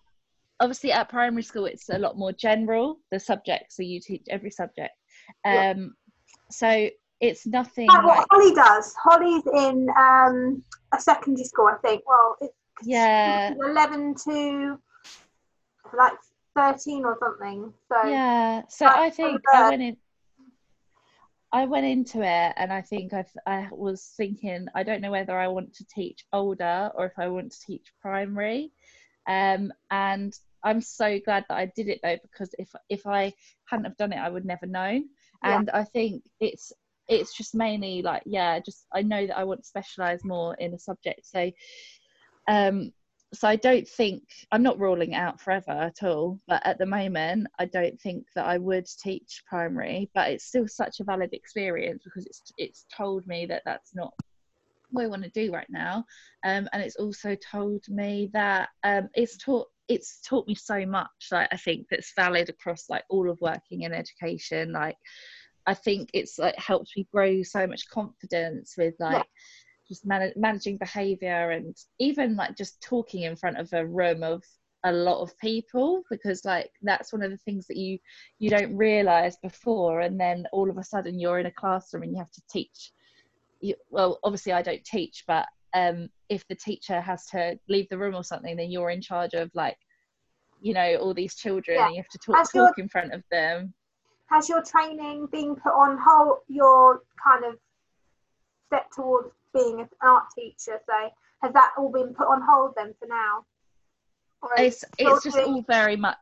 obviously 0.61 0.92
at 0.92 1.09
primary 1.09 1.42
school, 1.42 1.66
it's 1.66 1.88
a 1.88 1.98
lot 1.98 2.16
more 2.16 2.33
general. 2.33 2.98
The 3.11 3.20
subjects 3.20 3.77
so 3.77 3.83
you 3.83 4.01
teach 4.01 4.25
every 4.31 4.51
subject. 4.51 4.94
Um, 5.44 5.53
yeah. 5.55 5.75
so 6.51 6.90
it's 7.20 7.46
nothing. 7.46 7.88
Like 7.88 8.05
what 8.05 8.27
Holly 8.31 8.55
does. 8.55 8.94
Holly's 9.03 9.44
in 9.55 9.88
um, 9.98 10.62
a 10.94 11.01
secondary 11.01 11.44
school, 11.44 11.68
I 11.68 11.77
think. 11.87 12.03
Well, 12.07 12.37
it's 12.40 12.55
yeah, 12.85 13.55
eleven 13.61 14.14
to 14.25 14.79
like 15.96 16.14
thirteen 16.57 17.05
or 17.05 17.18
something. 17.20 17.72
So 17.90 18.09
yeah, 18.09 18.62
so 18.68 18.87
I 18.87 19.11
think 19.11 19.40
I 19.52 19.68
went 19.68 19.83
in. 19.83 19.96
I 21.55 21.66
went 21.66 21.85
into 21.85 22.22
it 22.22 22.55
and 22.57 22.72
I 22.72 22.81
think 22.81 23.12
I, 23.12 23.26
I 23.46 23.68
was 23.70 24.14
thinking 24.16 24.68
I 24.74 24.83
don't 24.83 25.02
know 25.02 25.11
whether 25.11 25.38
I 25.38 25.48
want 25.48 25.74
to 25.74 25.85
teach 25.85 26.24
older 26.33 26.90
or 26.94 27.05
if 27.05 27.12
I 27.18 27.28
want 27.28 27.52
to 27.52 27.61
teach 27.61 27.92
primary. 28.00 28.72
Um, 29.28 29.70
and 29.90 30.35
I'm 30.64 30.81
so 30.81 31.18
glad 31.20 31.44
that 31.48 31.57
I 31.57 31.66
did 31.66 31.88
it 31.88 32.00
though 32.02 32.16
because 32.22 32.55
if 32.59 32.70
if 32.88 33.07
I 33.07 33.35
hadn't 33.66 33.85
have 33.85 33.98
done 33.98 34.14
it 34.14 34.18
I 34.18 34.31
would 34.31 34.46
never 34.46 34.66
known. 34.66 35.11
Yeah. 35.44 35.59
And 35.59 35.70
I 35.70 35.85
think 35.85 36.22
it's 36.40 36.72
it's 37.09 37.37
just 37.37 37.55
mainly 37.55 38.00
like 38.00 38.22
yeah 38.24 38.59
just 38.61 38.87
I 38.92 39.02
know 39.02 39.26
that 39.26 39.37
I 39.37 39.44
want 39.44 39.61
to 39.61 39.68
specialize 39.68 40.24
more 40.24 40.55
in 40.55 40.72
a 40.72 40.78
subject 40.78 41.26
so 41.26 41.50
um 42.48 42.92
so 43.34 43.48
I 43.48 43.56
don't 43.56 43.88
think 43.88 44.22
I'm 44.50 44.62
not 44.62 44.78
ruling 44.78 45.14
out 45.14 45.40
forever 45.40 45.70
at 45.70 46.02
all, 46.02 46.38
but 46.46 46.64
at 46.66 46.78
the 46.78 46.86
moment 46.86 47.46
I 47.58 47.64
don't 47.64 47.98
think 48.00 48.26
that 48.34 48.44
I 48.44 48.58
would 48.58 48.86
teach 49.02 49.42
primary. 49.46 50.10
But 50.14 50.30
it's 50.30 50.44
still 50.44 50.68
such 50.68 51.00
a 51.00 51.04
valid 51.04 51.32
experience 51.32 52.02
because 52.04 52.26
it's 52.26 52.42
it's 52.58 52.86
told 52.94 53.26
me 53.26 53.46
that 53.46 53.62
that's 53.64 53.94
not 53.94 54.12
what 54.90 55.04
I 55.04 55.08
want 55.08 55.22
to 55.22 55.30
do 55.30 55.50
right 55.50 55.66
now, 55.70 56.04
um, 56.44 56.68
and 56.72 56.82
it's 56.82 56.96
also 56.96 57.34
told 57.36 57.82
me 57.88 58.30
that 58.34 58.68
um, 58.84 59.08
it's 59.14 59.38
taught 59.38 59.68
it's 59.88 60.20
taught 60.20 60.46
me 60.46 60.54
so 60.54 60.84
much. 60.84 61.08
Like 61.30 61.48
I 61.52 61.56
think 61.56 61.86
that's 61.90 62.12
valid 62.14 62.50
across 62.50 62.90
like 62.90 63.04
all 63.08 63.30
of 63.30 63.40
working 63.40 63.82
in 63.82 63.94
education. 63.94 64.72
Like 64.72 64.96
I 65.66 65.72
think 65.72 66.10
it's 66.12 66.38
like 66.38 66.58
helped 66.58 66.92
me 66.96 67.08
grow 67.10 67.42
so 67.42 67.66
much 67.66 67.88
confidence 67.88 68.74
with 68.76 68.94
like. 69.00 69.16
Yeah 69.16 69.22
just 69.92 70.07
man- 70.07 70.33
managing 70.37 70.78
behavior 70.78 71.50
and 71.50 71.76
even 71.98 72.35
like 72.35 72.57
just 72.57 72.81
talking 72.83 73.22
in 73.22 73.37
front 73.37 73.59
of 73.59 73.70
a 73.74 73.87
room 73.87 74.22
of 74.22 74.42
a 74.85 74.92
lot 74.92 75.20
of 75.20 75.38
people 75.38 76.02
because 76.11 76.44
like 76.44 76.70
that's 76.83 77.12
one 77.12 77.22
of 77.22 77.31
the 77.31 77.37
things 77.38 77.66
that 77.66 77.76
you 77.76 77.98
you 78.38 78.50
don't 78.50 78.74
realize 78.76 79.37
before 79.42 80.00
and 80.00 80.18
then 80.18 80.44
all 80.52 80.68
of 80.68 80.78
a 80.78 80.83
sudden 80.83 81.20
you're 81.20 81.38
in 81.38 81.46
a 81.46 81.52
classroom 81.52 82.02
and 82.02 82.12
you 82.12 82.18
have 82.18 82.33
to 82.33 82.42
teach 82.50 82.92
you, 83.61 83.74
well 83.90 84.18
obviously 84.24 84.52
I 84.52 84.62
don't 84.62 84.85
teach 84.85 85.24
but 85.26 85.46
um 85.74 86.09
if 86.31 86.46
the 86.48 86.57
teacher 86.57 87.00
has 87.00 87.26
to 87.26 87.59
leave 87.68 87.88
the 87.90 87.98
room 87.98 88.14
or 88.14 88.24
something 88.24 88.57
then 88.57 88.70
you're 88.70 88.90
in 88.90 89.02
charge 89.02 89.35
of 89.35 89.50
like 89.55 89.76
you 90.61 90.74
know 90.74 90.96
all 90.96 91.14
these 91.14 91.35
children 91.35 91.76
yeah. 91.76 91.87
and 91.87 91.94
you 91.94 92.02
have 92.02 92.09
to 92.09 92.18
talk, 92.18 92.37
talk 92.37 92.55
your, 92.55 92.72
in 92.78 92.88
front 92.88 93.12
of 93.12 93.22
them 93.31 93.72
has 94.31 94.48
your 94.48 94.62
training 94.64 95.28
been 95.31 95.55
put 95.55 95.72
on 95.72 95.98
hold 96.05 96.38
your 96.48 97.02
kind 97.22 97.44
of 97.44 97.59
step 98.66 98.87
towards 98.96 99.28
being 99.54 99.80
an 99.80 99.88
art 100.02 100.24
teacher. 100.34 100.78
So 100.86 101.10
has 101.42 101.52
that 101.52 101.72
all 101.78 101.90
been 101.90 102.14
put 102.14 102.28
on 102.28 102.42
hold 102.42 102.72
then 102.76 102.94
for 102.98 103.06
now? 103.08 103.44
it's 104.58 104.84
it's 104.98 105.24
just 105.24 105.38
all 105.38 105.62
very 105.62 105.96
much 105.96 106.16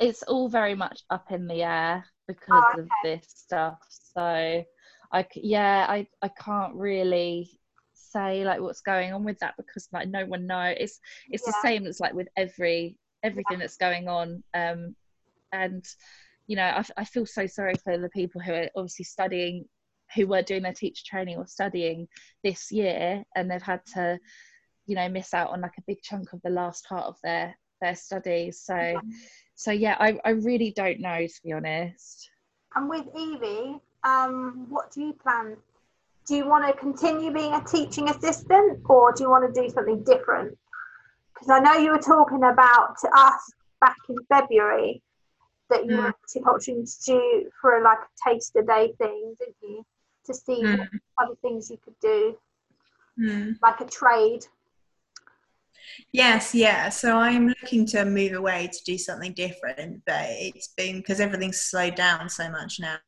it's 0.00 0.22
all 0.24 0.48
very 0.48 0.74
much 0.74 1.02
up 1.10 1.30
in 1.30 1.46
the 1.46 1.62
air 1.62 2.04
because 2.26 2.64
oh, 2.66 2.72
okay. 2.72 2.80
of 2.80 2.88
this 3.04 3.26
stuff. 3.28 3.78
So 3.88 4.64
I 5.12 5.26
yeah 5.36 5.86
I 5.88 6.06
I 6.22 6.28
can't 6.28 6.74
really 6.74 7.50
say 7.94 8.44
like 8.44 8.60
what's 8.60 8.80
going 8.80 9.12
on 9.12 9.24
with 9.24 9.38
that 9.38 9.54
because 9.56 9.88
like 9.92 10.08
no 10.08 10.26
one 10.26 10.46
knows. 10.46 10.76
It's 10.78 11.00
it's 11.30 11.44
yeah. 11.46 11.52
the 11.52 11.68
same 11.68 11.86
as 11.86 12.00
like 12.00 12.14
with 12.14 12.28
every 12.36 12.96
everything 13.22 13.58
yeah. 13.58 13.64
that's 13.64 13.76
going 13.76 14.08
on. 14.08 14.42
Um, 14.54 14.96
and 15.52 15.84
you 16.46 16.56
know 16.56 16.64
I, 16.64 16.84
I 16.96 17.04
feel 17.04 17.26
so 17.26 17.46
sorry 17.46 17.74
for 17.84 17.98
the 17.98 18.08
people 18.08 18.40
who 18.40 18.52
are 18.52 18.70
obviously 18.74 19.04
studying 19.04 19.66
who 20.14 20.26
were 20.26 20.42
doing 20.42 20.62
their 20.62 20.72
teacher 20.72 21.02
training 21.06 21.36
or 21.36 21.46
studying 21.46 22.08
this 22.42 22.70
year 22.70 23.24
and 23.34 23.50
they've 23.50 23.62
had 23.62 23.84
to 23.94 24.18
you 24.86 24.96
know 24.96 25.08
miss 25.08 25.32
out 25.34 25.50
on 25.50 25.60
like 25.60 25.76
a 25.78 25.82
big 25.86 26.02
chunk 26.02 26.32
of 26.32 26.42
the 26.42 26.50
last 26.50 26.86
part 26.88 27.04
of 27.04 27.16
their 27.22 27.54
their 27.80 27.94
studies. 27.94 28.60
So 28.60 29.00
so 29.54 29.70
yeah 29.70 29.96
I, 29.98 30.18
I 30.24 30.30
really 30.30 30.72
don't 30.74 31.00
know 31.00 31.26
to 31.26 31.40
be 31.44 31.52
honest. 31.52 32.30
And 32.74 32.88
with 32.88 33.06
evie 33.16 33.80
um 34.04 34.66
what 34.68 34.90
do 34.92 35.02
you 35.02 35.12
plan? 35.12 35.56
Do 36.26 36.36
you 36.36 36.48
want 36.48 36.66
to 36.66 36.78
continue 36.78 37.32
being 37.32 37.52
a 37.52 37.64
teaching 37.64 38.08
assistant 38.08 38.80
or 38.84 39.12
do 39.12 39.24
you 39.24 39.30
want 39.30 39.52
to 39.52 39.60
do 39.60 39.68
something 39.68 40.02
different? 40.04 40.56
Because 41.34 41.50
i 41.50 41.58
know 41.58 41.74
you 41.74 41.90
were 41.90 41.98
talking 41.98 42.44
about 42.44 42.96
to 43.00 43.08
us 43.16 43.52
back 43.80 43.96
in 44.08 44.16
february 44.28 45.02
that 45.70 45.84
you 45.86 45.92
mm. 45.92 46.04
were 46.04 46.14
to 46.28 46.38
options 46.40 46.98
to 47.04 47.44
for 47.60 47.82
like 47.82 47.98
a 47.98 48.30
taste 48.30 48.52
taster 48.54 48.66
day 48.66 48.92
thing 48.98 49.34
didn't 49.38 49.56
you 49.62 49.84
to 50.26 50.34
see 50.34 50.62
mm. 50.62 50.88
other 51.18 51.34
things 51.42 51.70
you 51.70 51.78
could 51.84 51.98
do, 52.00 52.36
mm. 53.18 53.56
like 53.62 53.80
a 53.80 53.86
trade. 53.86 54.46
Yes, 56.12 56.54
yeah. 56.54 56.88
So 56.88 57.16
I'm 57.16 57.48
looking 57.48 57.86
to 57.86 58.04
move 58.04 58.32
away 58.32 58.68
to 58.72 58.84
do 58.84 58.98
something 58.98 59.32
different, 59.32 60.02
but 60.06 60.26
it's 60.28 60.68
been 60.76 60.98
because 60.98 61.20
everything's 61.20 61.60
slowed 61.60 61.94
down 61.94 62.28
so 62.28 62.50
much 62.50 62.80
now. 62.80 62.98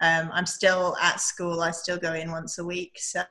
Um, 0.00 0.30
I'm 0.32 0.46
still 0.46 0.96
at 1.02 1.20
school. 1.20 1.60
I 1.60 1.70
still 1.70 1.98
go 1.98 2.14
in 2.14 2.30
once 2.30 2.58
a 2.58 2.64
week. 2.64 2.96
So 2.96 3.22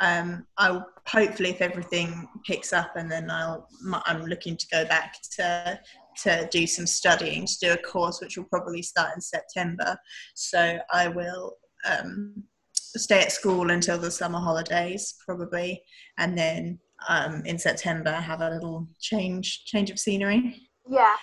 um, 0.00 0.46
I'll 0.58 0.86
hopefully, 1.06 1.50
if 1.50 1.60
everything 1.60 2.28
picks 2.46 2.72
up, 2.72 2.92
and 2.96 3.10
then 3.10 3.30
I'll 3.30 3.68
I'm 4.06 4.24
looking 4.24 4.56
to 4.56 4.66
go 4.72 4.84
back 4.84 5.16
to 5.36 5.78
to 6.22 6.48
do 6.50 6.66
some 6.66 6.86
studying 6.86 7.46
to 7.46 7.58
do 7.60 7.72
a 7.72 7.76
course 7.76 8.20
which 8.20 8.36
will 8.36 8.44
probably 8.44 8.82
start 8.82 9.14
in 9.14 9.20
September. 9.20 9.96
So 10.34 10.78
I 10.92 11.08
will 11.08 11.54
um, 11.88 12.44
stay 12.74 13.20
at 13.20 13.32
school 13.32 13.70
until 13.70 13.98
the 13.98 14.10
summer 14.10 14.38
holidays 14.38 15.14
probably. 15.24 15.82
And 16.18 16.36
then 16.36 16.78
um, 17.08 17.42
in 17.46 17.58
september 17.58 18.12
have 18.12 18.40
a 18.42 18.50
little 18.50 18.86
change 19.00 19.64
change 19.64 19.90
of 19.90 19.98
scenery. 19.98 20.68
Yeah. 20.88 21.14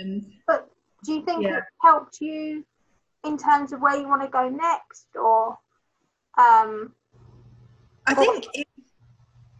Um, 0.00 0.22
but 0.46 0.68
do 1.04 1.12
you 1.12 1.24
think 1.24 1.44
yeah. 1.44 1.58
it 1.58 1.64
helped 1.82 2.20
you 2.20 2.64
in 3.24 3.36
terms 3.36 3.72
of 3.72 3.80
where 3.80 3.96
you 3.96 4.08
want 4.08 4.22
to 4.22 4.28
go 4.28 4.48
next 4.48 5.06
or 5.14 5.56
um 6.38 6.92
i 8.06 8.14
think 8.14 8.46
it, 8.54 8.66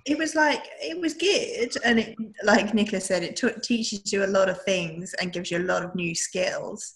it 0.06 0.18
was 0.18 0.34
like 0.34 0.64
it 0.80 0.98
was 1.00 1.14
good 1.14 1.70
and 1.84 2.00
it 2.00 2.16
like 2.44 2.74
nicola 2.74 3.00
said 3.00 3.22
it 3.22 3.36
t- 3.36 3.60
teaches 3.62 4.12
you 4.12 4.24
a 4.24 4.26
lot 4.26 4.48
of 4.48 4.60
things 4.62 5.14
and 5.20 5.32
gives 5.32 5.50
you 5.50 5.58
a 5.58 5.60
lot 5.60 5.84
of 5.84 5.94
new 5.94 6.14
skills. 6.14 6.94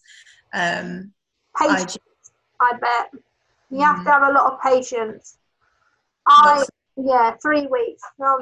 Um 0.52 1.12
Patience, 1.58 1.98
I, 2.60 2.72
I 2.72 2.78
bet 2.78 3.10
you 3.70 3.81
have 3.81 4.05
to 4.05 4.11
have 4.11 4.22
a 4.22 4.33
lot 4.33 4.52
of 4.52 4.61
patience. 4.61 5.38
I 6.26 6.64
Yeah, 6.96 7.35
three 7.42 7.66
weeks. 7.66 8.02
No, 8.18 8.38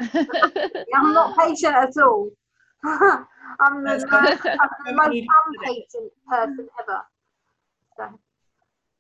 I'm 0.95 1.13
not 1.15 1.37
patient 1.39 1.75
at 1.75 1.97
all. 2.03 2.31
I'm 2.85 3.83
the, 3.83 3.91
That's 3.91 4.05
most, 4.11 4.43
good. 4.43 4.59
I'm 4.61 4.69
the 4.87 4.93
most 4.93 5.27
impatient 5.59 6.13
person 6.29 6.69
ever. 6.81 7.01
So, 7.97 8.21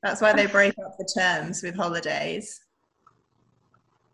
That's 0.03 0.21
why 0.21 0.33
they 0.33 0.47
break 0.47 0.75
up 0.85 0.97
the 0.99 1.09
terms 1.19 1.63
with 1.63 1.77
holidays. 1.77 2.61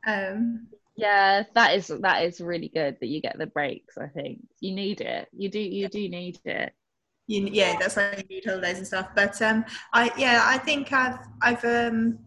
Um, 0.06 0.68
yeah, 0.96 1.44
that 1.54 1.76
is 1.76 1.88
that 1.88 2.24
is 2.24 2.40
really 2.40 2.68
good 2.68 2.96
that 3.00 3.06
you 3.06 3.20
get 3.20 3.38
the 3.38 3.46
breaks. 3.46 3.96
I 3.96 4.08
think 4.08 4.40
you 4.60 4.74
need 4.74 5.00
it. 5.00 5.28
You 5.32 5.48
do 5.50 5.60
you 5.60 5.88
do 5.88 6.08
need 6.08 6.38
it. 6.44 6.72
You, 7.30 7.48
yeah, 7.52 7.76
that's 7.78 7.94
why 7.94 8.16
you 8.16 8.36
need 8.36 8.44
holidays 8.44 8.78
and 8.78 8.86
stuff. 8.86 9.10
But 9.14 9.40
um, 9.40 9.64
I 9.92 10.10
yeah, 10.18 10.42
I 10.44 10.58
think 10.58 10.92
I've 10.92 11.18
I've 11.40 11.64
um, 11.64 12.18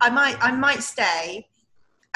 I 0.00 0.10
might 0.10 0.36
I 0.40 0.50
might 0.50 0.82
stay 0.82 1.46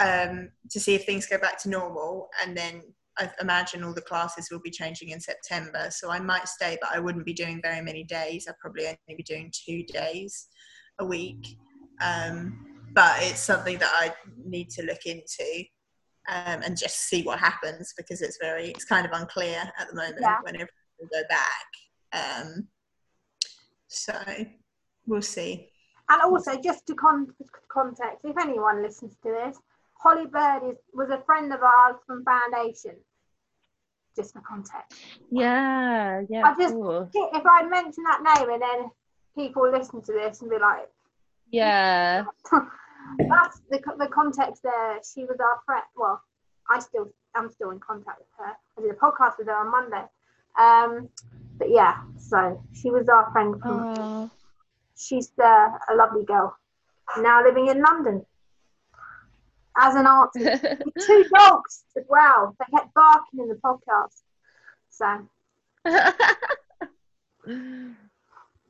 um, 0.01 0.51
to 0.70 0.81
see 0.81 0.96
if 0.96 1.05
things 1.05 1.27
go 1.27 1.38
back 1.38 1.62
to 1.62 1.70
normal, 1.70 2.29
and 2.42 2.57
then 2.57 2.83
I 3.16 3.31
imagine 3.40 3.85
all 3.85 3.94
the 3.94 4.01
classes 4.03 4.48
will 4.51 4.59
be 4.59 4.70
changing 4.70 5.11
in 5.11 5.20
September. 5.20 5.87
So 5.90 6.11
I 6.11 6.18
might 6.18 6.48
stay, 6.48 6.79
but 6.81 6.90
I 6.92 6.98
wouldn't 6.98 7.25
be 7.25 7.33
doing 7.33 7.61
very 7.62 7.81
many 7.81 8.03
days. 8.03 8.46
I'd 8.48 8.59
probably 8.59 8.87
only 8.87 9.16
be 9.16 9.22
doing 9.22 9.53
two 9.53 9.85
days 9.85 10.48
a 10.98 11.05
week. 11.05 11.46
Um, 12.01 12.66
but 12.92 13.22
it's 13.22 13.40
something 13.40 13.79
that 13.79 13.90
I 13.92 14.12
need 14.44 14.68
to 14.70 14.83
look 14.83 15.07
into. 15.07 15.64
Um, 16.29 16.62
and 16.62 16.79
just 16.79 17.09
see 17.09 17.25
what 17.25 17.40
happens 17.40 17.94
because 17.96 18.22
it's 18.22 18.38
very 18.40 18.68
it's 18.68 18.85
kind 18.85 19.05
of 19.05 19.11
unclear 19.12 19.61
at 19.77 19.88
the 19.88 19.96
moment 19.96 20.18
Yeah. 20.20 20.37
when 20.42 20.55
everything 20.55 20.81
will 21.02 21.08
go 21.08 21.22
back 21.28 21.66
um, 22.14 22.68
so 23.88 24.14
we'll 25.06 25.22
see 25.22 25.68
and 26.12 26.20
also, 26.22 26.60
just 26.60 26.86
to 26.88 26.94
con- 26.94 27.32
context, 27.68 28.18
if 28.24 28.36
anyone 28.38 28.82
listens 28.82 29.16
to 29.22 29.30
this, 29.30 29.56
Holly 29.94 30.26
Bird 30.26 30.60
is, 30.70 30.76
was 30.92 31.08
a 31.10 31.22
friend 31.24 31.50
of 31.52 31.60
ours 31.62 31.96
from 32.06 32.22
Foundation. 32.24 32.96
Just 34.14 34.34
for 34.34 34.42
context. 34.42 34.94
Yeah, 35.30 36.20
yeah, 36.28 36.42
I 36.44 36.54
just- 36.60 36.74
course. 36.74 37.08
If 37.14 37.46
I 37.46 37.62
mention 37.62 38.04
that 38.04 38.22
name 38.22 38.50
and 38.50 38.60
then 38.60 38.90
people 39.34 39.70
listen 39.70 40.02
to 40.02 40.12
this 40.12 40.42
and 40.42 40.50
be 40.50 40.58
like, 40.58 40.88
Yeah, 41.50 42.24
that's 43.18 43.62
the, 43.70 43.80
the 43.98 44.08
context 44.08 44.62
there. 44.62 44.98
She 45.14 45.24
was 45.24 45.38
our 45.40 45.60
friend. 45.64 45.84
Well, 45.96 46.20
I 46.68 46.78
still 46.80 47.08
I'm 47.34 47.48
still 47.48 47.70
in 47.70 47.80
contact 47.80 48.18
with 48.18 48.28
her. 48.38 48.52
I 48.76 48.82
did 48.82 48.90
a 48.90 48.94
podcast 48.94 49.38
with 49.38 49.46
her 49.46 49.54
on 49.56 49.70
Monday. 49.70 50.04
Um, 50.58 51.08
but 51.58 51.70
yeah, 51.70 52.02
so 52.18 52.62
she 52.72 52.90
was 52.90 53.08
our 53.08 53.30
friend 53.32 53.60
from. 53.60 54.30
She's 54.96 55.32
uh, 55.42 55.68
a 55.90 55.94
lovely 55.96 56.24
girl, 56.24 56.56
now 57.18 57.42
living 57.42 57.66
in 57.66 57.82
London 57.82 58.24
as 59.76 59.94
an 59.94 60.06
artist. 60.06 60.62
two 61.06 61.24
dogs 61.34 61.84
as 61.96 62.04
well. 62.08 62.56
They 62.58 62.66
kept 62.76 62.94
barking 62.94 63.40
in 63.40 63.48
the 63.48 63.56
podcast. 63.56 64.22
So, 64.90 65.28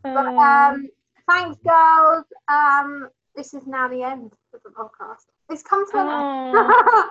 but 0.03 0.16
um, 0.37 0.88
thanks, 1.29 1.59
girls. 1.66 2.25
Um, 2.49 3.09
this 3.35 3.55
is 3.55 3.66
now 3.66 3.88
the 3.88 4.03
end 4.03 4.33
of 4.55 4.62
the 4.62 4.71
podcast. 4.71 5.27
It's 5.51 5.62
come 5.62 5.90
to 5.90 5.99
an 5.99 6.09
end. 6.09 6.75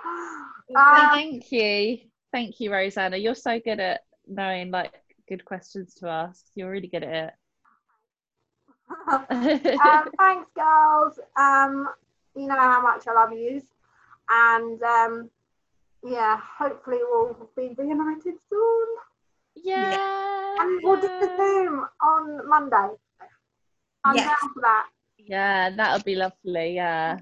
Um, 0.74 1.10
thank 1.10 1.52
you, 1.52 1.98
thank 2.30 2.58
you, 2.58 2.70
Roseanna. 2.70 3.22
You're 3.22 3.34
so 3.34 3.60
good 3.60 3.78
at 3.78 4.00
knowing 4.26 4.70
like 4.70 4.94
good 5.28 5.44
questions 5.44 5.94
to 5.94 6.08
ask. 6.08 6.44
You're 6.54 6.70
really 6.70 6.88
good 6.88 7.04
at 7.04 7.28
it. 7.28 7.34
um, 9.10 10.08
thanks, 10.18 10.50
girls. 10.54 11.18
Um, 11.36 11.88
you 12.36 12.46
know 12.46 12.58
how 12.58 12.82
much 12.82 13.06
I 13.06 13.12
love 13.12 13.32
you, 13.32 13.62
and 14.30 14.82
um, 14.82 15.30
yeah, 16.04 16.38
hopefully 16.58 16.98
we'll 17.00 17.48
be 17.56 17.74
reunited 17.76 18.34
soon. 18.50 18.86
yeah. 19.56 19.98
And 20.58 20.80
we'll 20.82 21.00
do 21.00 21.08
the 21.20 21.32
Zoom 21.36 21.86
on 22.02 22.48
Monday. 22.48 22.88
I'm 24.04 24.16
Yes. 24.16 24.26
down 24.26 24.52
for 24.54 24.60
that. 24.60 24.86
Yeah, 25.18 25.70
that'll 25.70 26.04
be 26.04 26.14
lovely. 26.16 26.74
Yeah. 26.74 27.18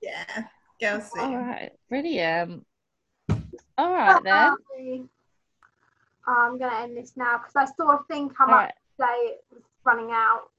yeah 0.00 0.44
girls 0.80 1.10
soon. 1.12 1.24
All 1.24 1.36
right. 1.36 1.72
Brilliant. 1.88 2.66
All 3.76 3.92
right 3.92 4.22
then. 4.22 5.08
I'm 6.26 6.58
gonna 6.58 6.76
end 6.82 6.96
this 6.96 7.12
now 7.16 7.38
because 7.38 7.54
I 7.56 7.66
sort 7.76 7.98
of 8.00 8.06
think 8.06 8.32
I 8.40 8.44
All 8.44 8.50
might 8.50 8.56
right. 8.64 8.72
say 8.98 9.36
it's 9.56 9.66
running 9.84 10.10
out. 10.12 10.50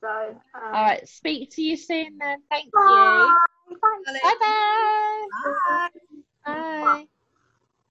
So, 0.00 0.08
um, 0.54 0.74
All 0.74 0.84
right. 0.84 1.08
Speak 1.08 1.50
to 1.52 1.62
you 1.62 1.76
soon 1.76 2.18
then. 2.18 2.42
Thank 2.50 2.72
Bye. 2.72 3.36
you. 3.70 3.76
Thanks. 4.04 4.20
Bye-bye. 4.22 5.28
Bye. 6.46 6.82
Bye. 6.82 7.06